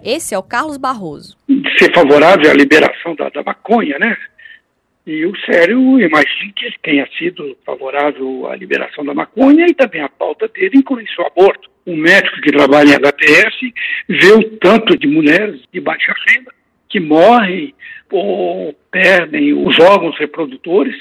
Esse 0.03 0.35
é 0.35 0.37
o 0.37 0.43
Carlos 0.43 0.77
Barroso. 0.77 1.37
De 1.47 1.77
ser 1.77 1.93
favorável 1.93 2.49
à 2.49 2.53
liberação 2.53 3.15
da, 3.15 3.29
da 3.29 3.43
maconha, 3.43 3.97
né? 3.97 4.15
E 5.05 5.25
o 5.25 5.33
Sério, 5.45 5.99
imagino 5.99 6.53
que 6.55 6.65
ele 6.65 6.75
tenha 6.81 7.07
sido 7.17 7.57
favorável 7.65 8.47
à 8.47 8.55
liberação 8.55 9.03
da 9.03 9.13
maconha 9.13 9.65
e 9.67 9.73
também 9.73 10.01
a 10.01 10.07
pauta 10.07 10.47
dele 10.47 10.77
inclui 10.77 11.03
o 11.19 11.27
aborto. 11.27 11.69
Um 11.85 11.97
médico 11.97 12.39
que 12.41 12.51
trabalha 12.51 12.91
em 12.91 12.95
HPS 12.95 13.73
vê 14.07 14.31
o 14.31 14.57
tanto 14.59 14.97
de 14.97 15.05
mulheres 15.07 15.61
de 15.73 15.81
baixa 15.81 16.13
renda 16.27 16.53
que 16.93 16.99
morrem 16.99 17.73
ou 18.11 18.71
perdem 18.91 19.51
os 19.51 19.79
órgãos 19.79 20.15
reprodutores 20.19 20.95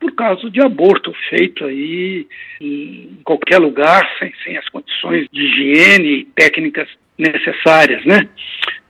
por 0.00 0.10
causa 0.12 0.50
de 0.50 0.58
aborto 0.62 1.12
feito 1.28 1.66
aí 1.66 2.26
em 2.58 3.20
qualquer 3.22 3.58
lugar, 3.58 4.08
sem, 4.18 4.32
sem 4.42 4.56
as 4.56 4.66
condições 4.70 5.28
de 5.30 5.42
higiene 5.42 6.08
e 6.08 6.24
técnicas 6.34 6.88
necessárias, 7.18 8.02
né? 8.06 8.26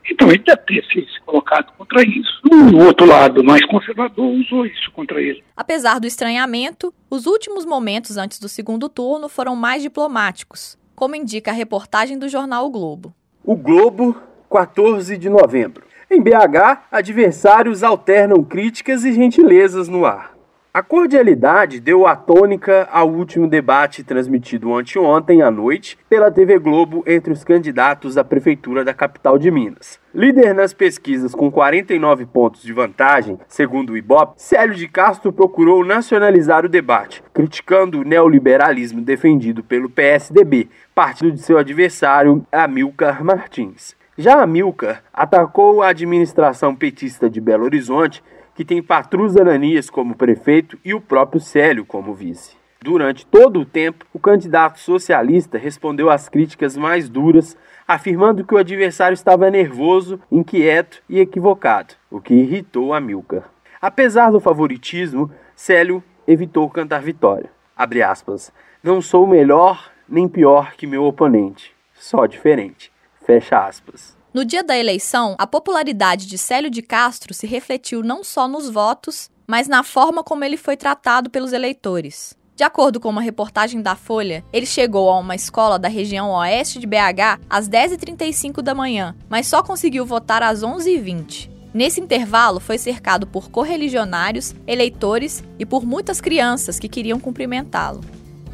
Então 0.09 0.29
ele 0.29 0.45
deve 0.47 0.63
ter 0.63 0.85
se 0.85 1.21
colocado 1.27 1.73
contra 1.77 2.03
isso. 2.03 2.41
O 2.73 2.85
outro 2.85 3.05
lado, 3.05 3.43
mais 3.43 3.67
conservador, 3.67 4.27
usou 4.27 4.65
isso 4.65 4.93
contra 4.93 5.21
ele. 5.21 5.43
Apesar 5.57 5.99
do 5.99 6.07
estranhamento, 6.07 6.95
os 7.11 7.27
últimos 7.27 7.67
momentos 7.67 8.17
antes 8.17 8.39
do 8.39 8.49
segundo 8.49 8.89
turno 8.89 9.29
foram 9.29 9.57
mais 9.57 9.83
diplomáticos, 9.83 10.79
como 10.95 11.17
indica 11.17 11.51
a 11.51 11.55
reportagem 11.55 12.17
do 12.17 12.29
jornal 12.29 12.67
o 12.67 12.71
Globo. 12.71 13.13
O 13.43 13.57
Globo, 13.57 14.17
14 14.49 15.19
de 15.19 15.29
novembro. 15.29 15.94
Em 16.15 16.23
BH, 16.23 16.85
adversários 16.93 17.83
alternam 17.83 18.45
críticas 18.45 19.05
e 19.05 19.13
gentilezas 19.13 19.89
no 19.89 20.07
ar. 20.07 20.33
A 20.73 20.81
cordialidade 20.81 21.81
deu 21.81 22.07
a 22.07 22.15
tônica 22.15 22.89
ao 22.93 23.11
último 23.11 23.49
debate 23.49 24.05
transmitido 24.05 24.73
anteontem 24.73 25.43
à 25.43 25.51
noite 25.51 25.99
pela 26.09 26.31
TV 26.31 26.57
Globo 26.61 27.03
entre 27.05 27.33
os 27.33 27.43
candidatos 27.43 28.17
à 28.17 28.23
prefeitura 28.23 28.85
da 28.85 28.95
capital 28.95 29.37
de 29.37 29.51
Minas. 29.51 29.99
Líder 30.15 30.55
nas 30.55 30.73
pesquisas 30.73 31.35
com 31.35 31.51
49 31.51 32.27
pontos 32.27 32.63
de 32.63 32.73
vantagem, 32.73 33.37
segundo 33.49 33.95
o 33.95 33.97
Ibope, 33.97 34.41
Célio 34.41 34.77
de 34.77 34.87
Castro 34.87 35.33
procurou 35.33 35.85
nacionalizar 35.85 36.65
o 36.65 36.69
debate, 36.69 37.25
criticando 37.35 38.03
o 38.03 38.05
neoliberalismo 38.05 39.01
defendido 39.01 39.65
pelo 39.65 39.91
PSDB, 39.91 40.69
partido 40.95 41.33
de 41.33 41.41
seu 41.41 41.59
adversário 41.59 42.47
Amilcar 42.53 43.25
Martins. 43.25 43.97
Já 44.17 44.41
Amilcar 44.41 45.03
atacou 45.13 45.83
a 45.83 45.89
administração 45.89 46.73
petista 46.73 47.29
de 47.29 47.41
Belo 47.41 47.65
Horizonte 47.65 48.23
que 48.55 48.65
tem 48.65 48.81
Patrus 48.81 49.37
Ananias 49.37 49.91
como 49.91 50.15
prefeito 50.15 50.79
e 50.85 50.95
o 50.95 51.01
próprio 51.01 51.41
Célio 51.41 51.85
como 51.85 52.15
vice. 52.15 52.57
Durante 52.81 53.27
todo 53.27 53.61
o 53.61 53.65
tempo, 53.65 54.05
o 54.13 54.21
candidato 54.21 54.79
socialista 54.79 55.59
respondeu 55.59 56.11
às 56.11 56.29
críticas 56.29 56.77
mais 56.77 57.09
duras, 57.09 57.57
afirmando 57.89 58.45
que 58.45 58.55
o 58.55 58.59
adversário 58.59 59.15
estava 59.15 59.51
nervoso, 59.51 60.21
inquieto 60.31 61.03
e 61.09 61.19
equivocado, 61.19 61.95
o 62.09 62.21
que 62.21 62.35
irritou 62.35 62.95
Amilcar. 62.95 63.51
Apesar 63.83 64.31
do 64.31 64.39
favoritismo, 64.39 65.29
Célio 65.57 66.05
evitou 66.25 66.71
cantar 66.71 67.03
vitória. 67.03 67.51
Abre 67.77 68.01
aspas. 68.01 68.53
Não 68.81 69.01
sou 69.03 69.27
melhor 69.27 69.91
nem 70.09 70.29
pior 70.29 70.75
que 70.77 70.87
meu 70.87 71.05
oponente, 71.05 71.75
só 71.95 72.27
diferente. 72.27 72.94
Fecha 73.25 73.67
aspas. 73.67 74.17
No 74.33 74.45
dia 74.45 74.63
da 74.65 74.77
eleição, 74.77 75.35
a 75.39 75.47
popularidade 75.47 76.27
de 76.27 76.37
Célio 76.37 76.69
de 76.69 76.83
Castro 76.83 77.33
se 77.33 77.47
refletiu 77.47 78.03
não 78.03 78.25
só 78.25 78.49
nos 78.49 78.69
votos, 78.69 79.31
mas 79.47 79.69
na 79.69 79.83
forma 79.83 80.25
como 80.25 80.45
ele 80.45 80.57
foi 80.57 80.77
tratado 80.77 81.31
pelos 81.31 81.53
eleitores. 81.53 82.37
De 82.57 82.63
acordo 82.63 83.01
com 83.01 83.09
uma 83.09 83.21
reportagem 83.21 83.83
da 83.83 83.97
Folha, 83.97 84.45
ele 84.53 84.67
chegou 84.67 85.11
a 85.11 85.19
uma 85.19 85.35
escola 85.35 85.79
da 85.79 85.89
região 85.89 86.31
oeste 86.31 86.79
de 86.79 86.87
BH 86.87 87.41
às 87.51 87.69
10h35 87.69 88.63
da 88.63 88.75
manhã, 88.75 89.15
mas 89.29 89.47
só 89.47 89.63
conseguiu 89.63 90.07
votar 90.07 90.43
às 90.43 90.63
11h20. 90.63 91.51
Nesse 91.73 92.01
intervalo, 92.01 92.61
foi 92.61 92.79
cercado 92.79 93.27
por 93.27 93.51
correligionários, 93.51 94.55
eleitores 94.67 95.43
e 95.59 95.67
por 95.67 95.85
muitas 95.85 96.21
crianças 96.21 96.79
que 96.79 96.89
queriam 96.89 97.19
cumprimentá-lo. 97.19 98.01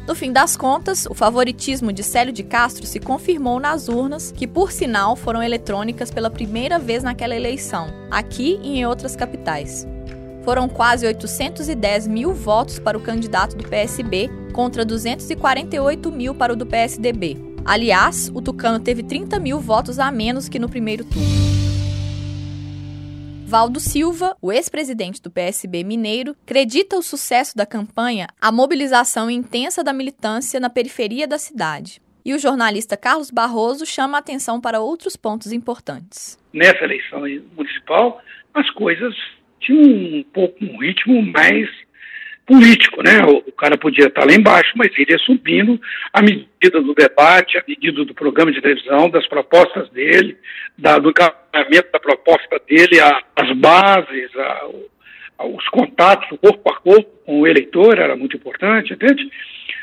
No 0.07 0.15
fim 0.15 0.31
das 0.31 0.57
contas, 0.57 1.05
o 1.05 1.13
favoritismo 1.13 1.93
de 1.93 2.03
Célio 2.03 2.33
de 2.33 2.43
Castro 2.43 2.85
se 2.85 2.99
confirmou 2.99 3.59
nas 3.59 3.87
urnas, 3.87 4.31
que 4.31 4.47
por 4.47 4.71
sinal 4.71 5.15
foram 5.15 5.43
eletrônicas 5.43 6.09
pela 6.09 6.29
primeira 6.29 6.79
vez 6.79 7.03
naquela 7.03 7.35
eleição, 7.35 7.87
aqui 8.09 8.59
e 8.63 8.79
em 8.79 8.85
outras 8.85 9.15
capitais. 9.15 9.87
Foram 10.43 10.67
quase 10.67 11.05
810 11.05 12.07
mil 12.07 12.33
votos 12.33 12.79
para 12.79 12.97
o 12.97 13.01
candidato 13.01 13.55
do 13.55 13.63
PSB 13.63 14.29
contra 14.53 14.83
248 14.83 16.11
mil 16.11 16.33
para 16.33 16.53
o 16.53 16.55
do 16.55 16.65
PSDB. 16.65 17.37
Aliás, 17.63 18.31
o 18.33 18.41
Tucano 18.41 18.79
teve 18.79 19.03
30 19.03 19.39
mil 19.39 19.59
votos 19.59 19.99
a 19.99 20.11
menos 20.11 20.49
que 20.49 20.57
no 20.57 20.67
primeiro 20.67 21.05
turno. 21.05 21.50
Valdo 23.51 23.81
Silva, 23.81 24.33
o 24.41 24.49
ex-presidente 24.49 25.21
do 25.21 25.29
PSB 25.29 25.83
mineiro, 25.83 26.33
acredita 26.43 26.95
o 26.95 27.01
sucesso 27.01 27.53
da 27.53 27.65
campanha 27.65 28.27
à 28.39 28.49
mobilização 28.49 29.29
intensa 29.29 29.83
da 29.83 29.91
militância 29.91 30.57
na 30.57 30.69
periferia 30.69 31.27
da 31.27 31.37
cidade. 31.37 32.01
E 32.23 32.33
o 32.33 32.39
jornalista 32.39 32.95
Carlos 32.95 33.29
Barroso 33.29 33.85
chama 33.85 34.17
a 34.17 34.21
atenção 34.21 34.61
para 34.61 34.79
outros 34.79 35.17
pontos 35.17 35.51
importantes. 35.51 36.39
Nessa 36.53 36.85
eleição 36.85 37.23
municipal, 37.53 38.21
as 38.53 38.69
coisas 38.69 39.13
tinham 39.59 40.19
um 40.19 40.23
pouco 40.33 40.63
um 40.63 40.77
ritmo 40.77 41.21
mais 41.21 41.69
político, 42.45 43.01
né? 43.03 43.23
O, 43.23 43.51
cara 43.51 43.77
podia 43.77 44.07
estar 44.07 44.25
lá 44.25 44.33
embaixo, 44.33 44.71
mas 44.75 44.91
ele 44.97 45.11
ia 45.11 45.19
subindo 45.19 45.79
à 46.11 46.21
medida 46.21 46.81
do 46.81 46.93
debate, 46.93 47.57
à 47.57 47.63
medida 47.67 48.03
do 48.03 48.13
programa 48.13 48.51
de 48.51 48.61
televisão, 48.61 49.09
das 49.09 49.27
propostas 49.27 49.89
dele, 49.89 50.37
da, 50.77 50.97
do 50.97 51.09
encaminhamento 51.09 51.91
da 51.91 51.99
proposta 51.99 52.59
dele, 52.67 52.99
a, 52.99 53.21
as 53.35 53.55
bases, 53.57 54.35
a, 54.35 54.69
a, 55.39 55.45
os 55.45 55.67
contatos, 55.69 56.37
corpo 56.39 56.69
a 56.69 56.75
corpo 56.75 57.09
com 57.25 57.41
o 57.41 57.47
eleitor 57.47 57.99
era 57.99 58.15
muito 58.15 58.35
importante, 58.35 58.93
entende? 58.93 59.29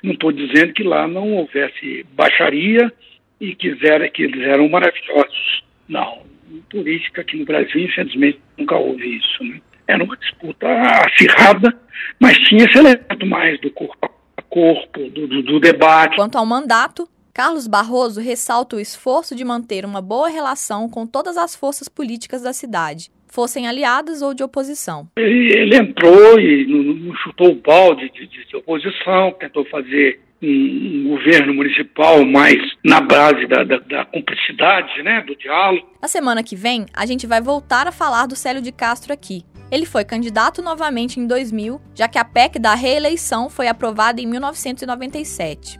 Não 0.02 0.12
estou 0.12 0.32
dizendo 0.32 0.72
que 0.72 0.82
lá 0.82 1.06
não 1.06 1.34
houvesse 1.34 2.04
baixaria 2.12 2.92
e 3.40 3.54
que 3.54 3.68
eles 3.68 4.42
eram 4.42 4.68
maravilhosos. 4.68 5.62
Não, 5.88 6.22
política 6.70 7.22
aqui 7.22 7.36
no 7.36 7.44
Brasil, 7.44 7.80
infelizmente, 7.82 8.40
nunca 8.56 8.76
houve 8.76 9.16
isso, 9.16 9.44
né? 9.44 9.60
Era 9.88 10.04
uma 10.04 10.16
disputa 10.16 10.66
acirrada, 11.06 11.74
mas 12.20 12.36
tinha 12.40 12.66
esse 12.66 12.78
elemento 12.78 13.26
mais 13.26 13.58
do 13.60 13.70
corpo 13.70 14.10
a 14.36 14.42
corpo, 14.42 15.10
do, 15.10 15.26
do, 15.26 15.42
do 15.42 15.60
debate. 15.60 16.14
Quanto 16.14 16.38
ao 16.38 16.46
mandato, 16.46 17.08
Carlos 17.38 17.66
Barroso 17.66 18.20
ressalta 18.20 18.76
o 18.76 18.80
esforço 18.80 19.34
de 19.34 19.44
manter 19.44 19.84
uma 19.84 20.02
boa 20.02 20.28
relação 20.28 20.88
com 20.88 21.06
todas 21.06 21.36
as 21.36 21.54
forças 21.56 21.88
políticas 21.88 22.42
da 22.42 22.52
cidade, 22.52 23.10
fossem 23.28 23.68
aliadas 23.68 24.22
ou 24.22 24.34
de 24.34 24.42
oposição. 24.42 25.08
Ele, 25.16 25.52
ele 25.56 25.76
entrou 25.76 26.38
e 26.38 26.66
não, 26.66 27.14
chutou 27.16 27.52
o 27.52 27.54
balde 27.54 28.10
de, 28.10 28.26
de, 28.26 28.56
oposição, 28.56 29.32
tentou 29.38 29.64
fazer 29.66 30.20
um, 30.42 30.48
um, 30.48 31.08
governo 31.10 31.54
municipal 31.54 32.24
mais 32.24 32.58
na 32.84 33.00
base 33.00 33.46
da, 33.46 33.64
da, 33.64 33.78
da, 33.78 34.04
cumplicidade, 34.06 35.02
né, 35.02 35.22
do 35.22 35.36
diálogo. 35.36 35.88
Na 36.02 36.08
semana 36.08 36.42
que 36.42 36.56
vem, 36.56 36.86
a 36.92 37.06
gente 37.06 37.26
vai 37.26 37.40
voltar 37.40 37.86
a 37.86 37.92
falar 37.92 38.26
do 38.26 38.34
Célio 38.36 38.60
de 38.60 38.72
Castro 38.72 39.12
aqui. 39.12 39.44
Ele 39.70 39.84
foi 39.84 40.04
candidato 40.04 40.62
novamente 40.62 41.20
em 41.20 41.26
2000, 41.26 41.80
já 41.94 42.08
que 42.08 42.18
a 42.18 42.24
PEC 42.24 42.58
da 42.58 42.74
reeleição 42.74 43.50
foi 43.50 43.68
aprovada 43.68 44.20
em 44.20 44.26
1997. 44.26 45.78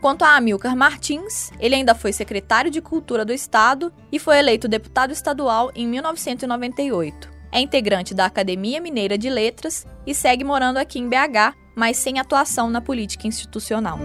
Quanto 0.00 0.24
a 0.24 0.36
Amilcar 0.36 0.76
Martins, 0.76 1.50
ele 1.60 1.76
ainda 1.76 1.94
foi 1.94 2.12
secretário 2.12 2.70
de 2.70 2.80
Cultura 2.80 3.24
do 3.24 3.32
Estado 3.32 3.92
e 4.10 4.18
foi 4.18 4.38
eleito 4.38 4.66
deputado 4.66 5.12
estadual 5.12 5.70
em 5.74 5.86
1998. 5.86 7.30
É 7.52 7.60
integrante 7.60 8.12
da 8.12 8.24
Academia 8.24 8.80
Mineira 8.80 9.16
de 9.16 9.30
Letras 9.30 9.86
e 10.06 10.14
segue 10.14 10.42
morando 10.42 10.78
aqui 10.78 10.98
em 10.98 11.08
BH, 11.08 11.54
mas 11.76 11.98
sem 11.98 12.18
atuação 12.18 12.68
na 12.68 12.80
política 12.80 13.28
institucional. 13.28 13.98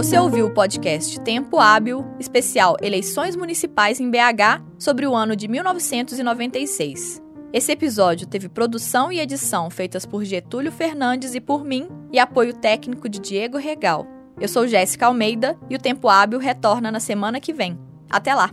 Você 0.00 0.18
ouviu 0.18 0.46
o 0.46 0.50
podcast 0.50 1.20
Tempo 1.20 1.58
Hábil, 1.58 2.06
especial 2.18 2.74
Eleições 2.80 3.36
Municipais 3.36 4.00
em 4.00 4.10
BH, 4.10 4.64
sobre 4.78 5.06
o 5.06 5.14
ano 5.14 5.36
de 5.36 5.46
1996. 5.46 7.22
Esse 7.52 7.72
episódio 7.72 8.26
teve 8.26 8.48
produção 8.48 9.12
e 9.12 9.20
edição 9.20 9.68
feitas 9.68 10.06
por 10.06 10.24
Getúlio 10.24 10.72
Fernandes 10.72 11.34
e 11.34 11.40
por 11.40 11.62
mim, 11.62 11.86
e 12.10 12.18
apoio 12.18 12.54
técnico 12.54 13.10
de 13.10 13.20
Diego 13.20 13.58
Regal. 13.58 14.06
Eu 14.40 14.48
sou 14.48 14.66
Jéssica 14.66 15.04
Almeida 15.04 15.54
e 15.68 15.76
o 15.76 15.78
Tempo 15.78 16.08
Hábil 16.08 16.38
retorna 16.38 16.90
na 16.90 16.98
semana 16.98 17.38
que 17.38 17.52
vem. 17.52 17.78
Até 18.08 18.34
lá! 18.34 18.50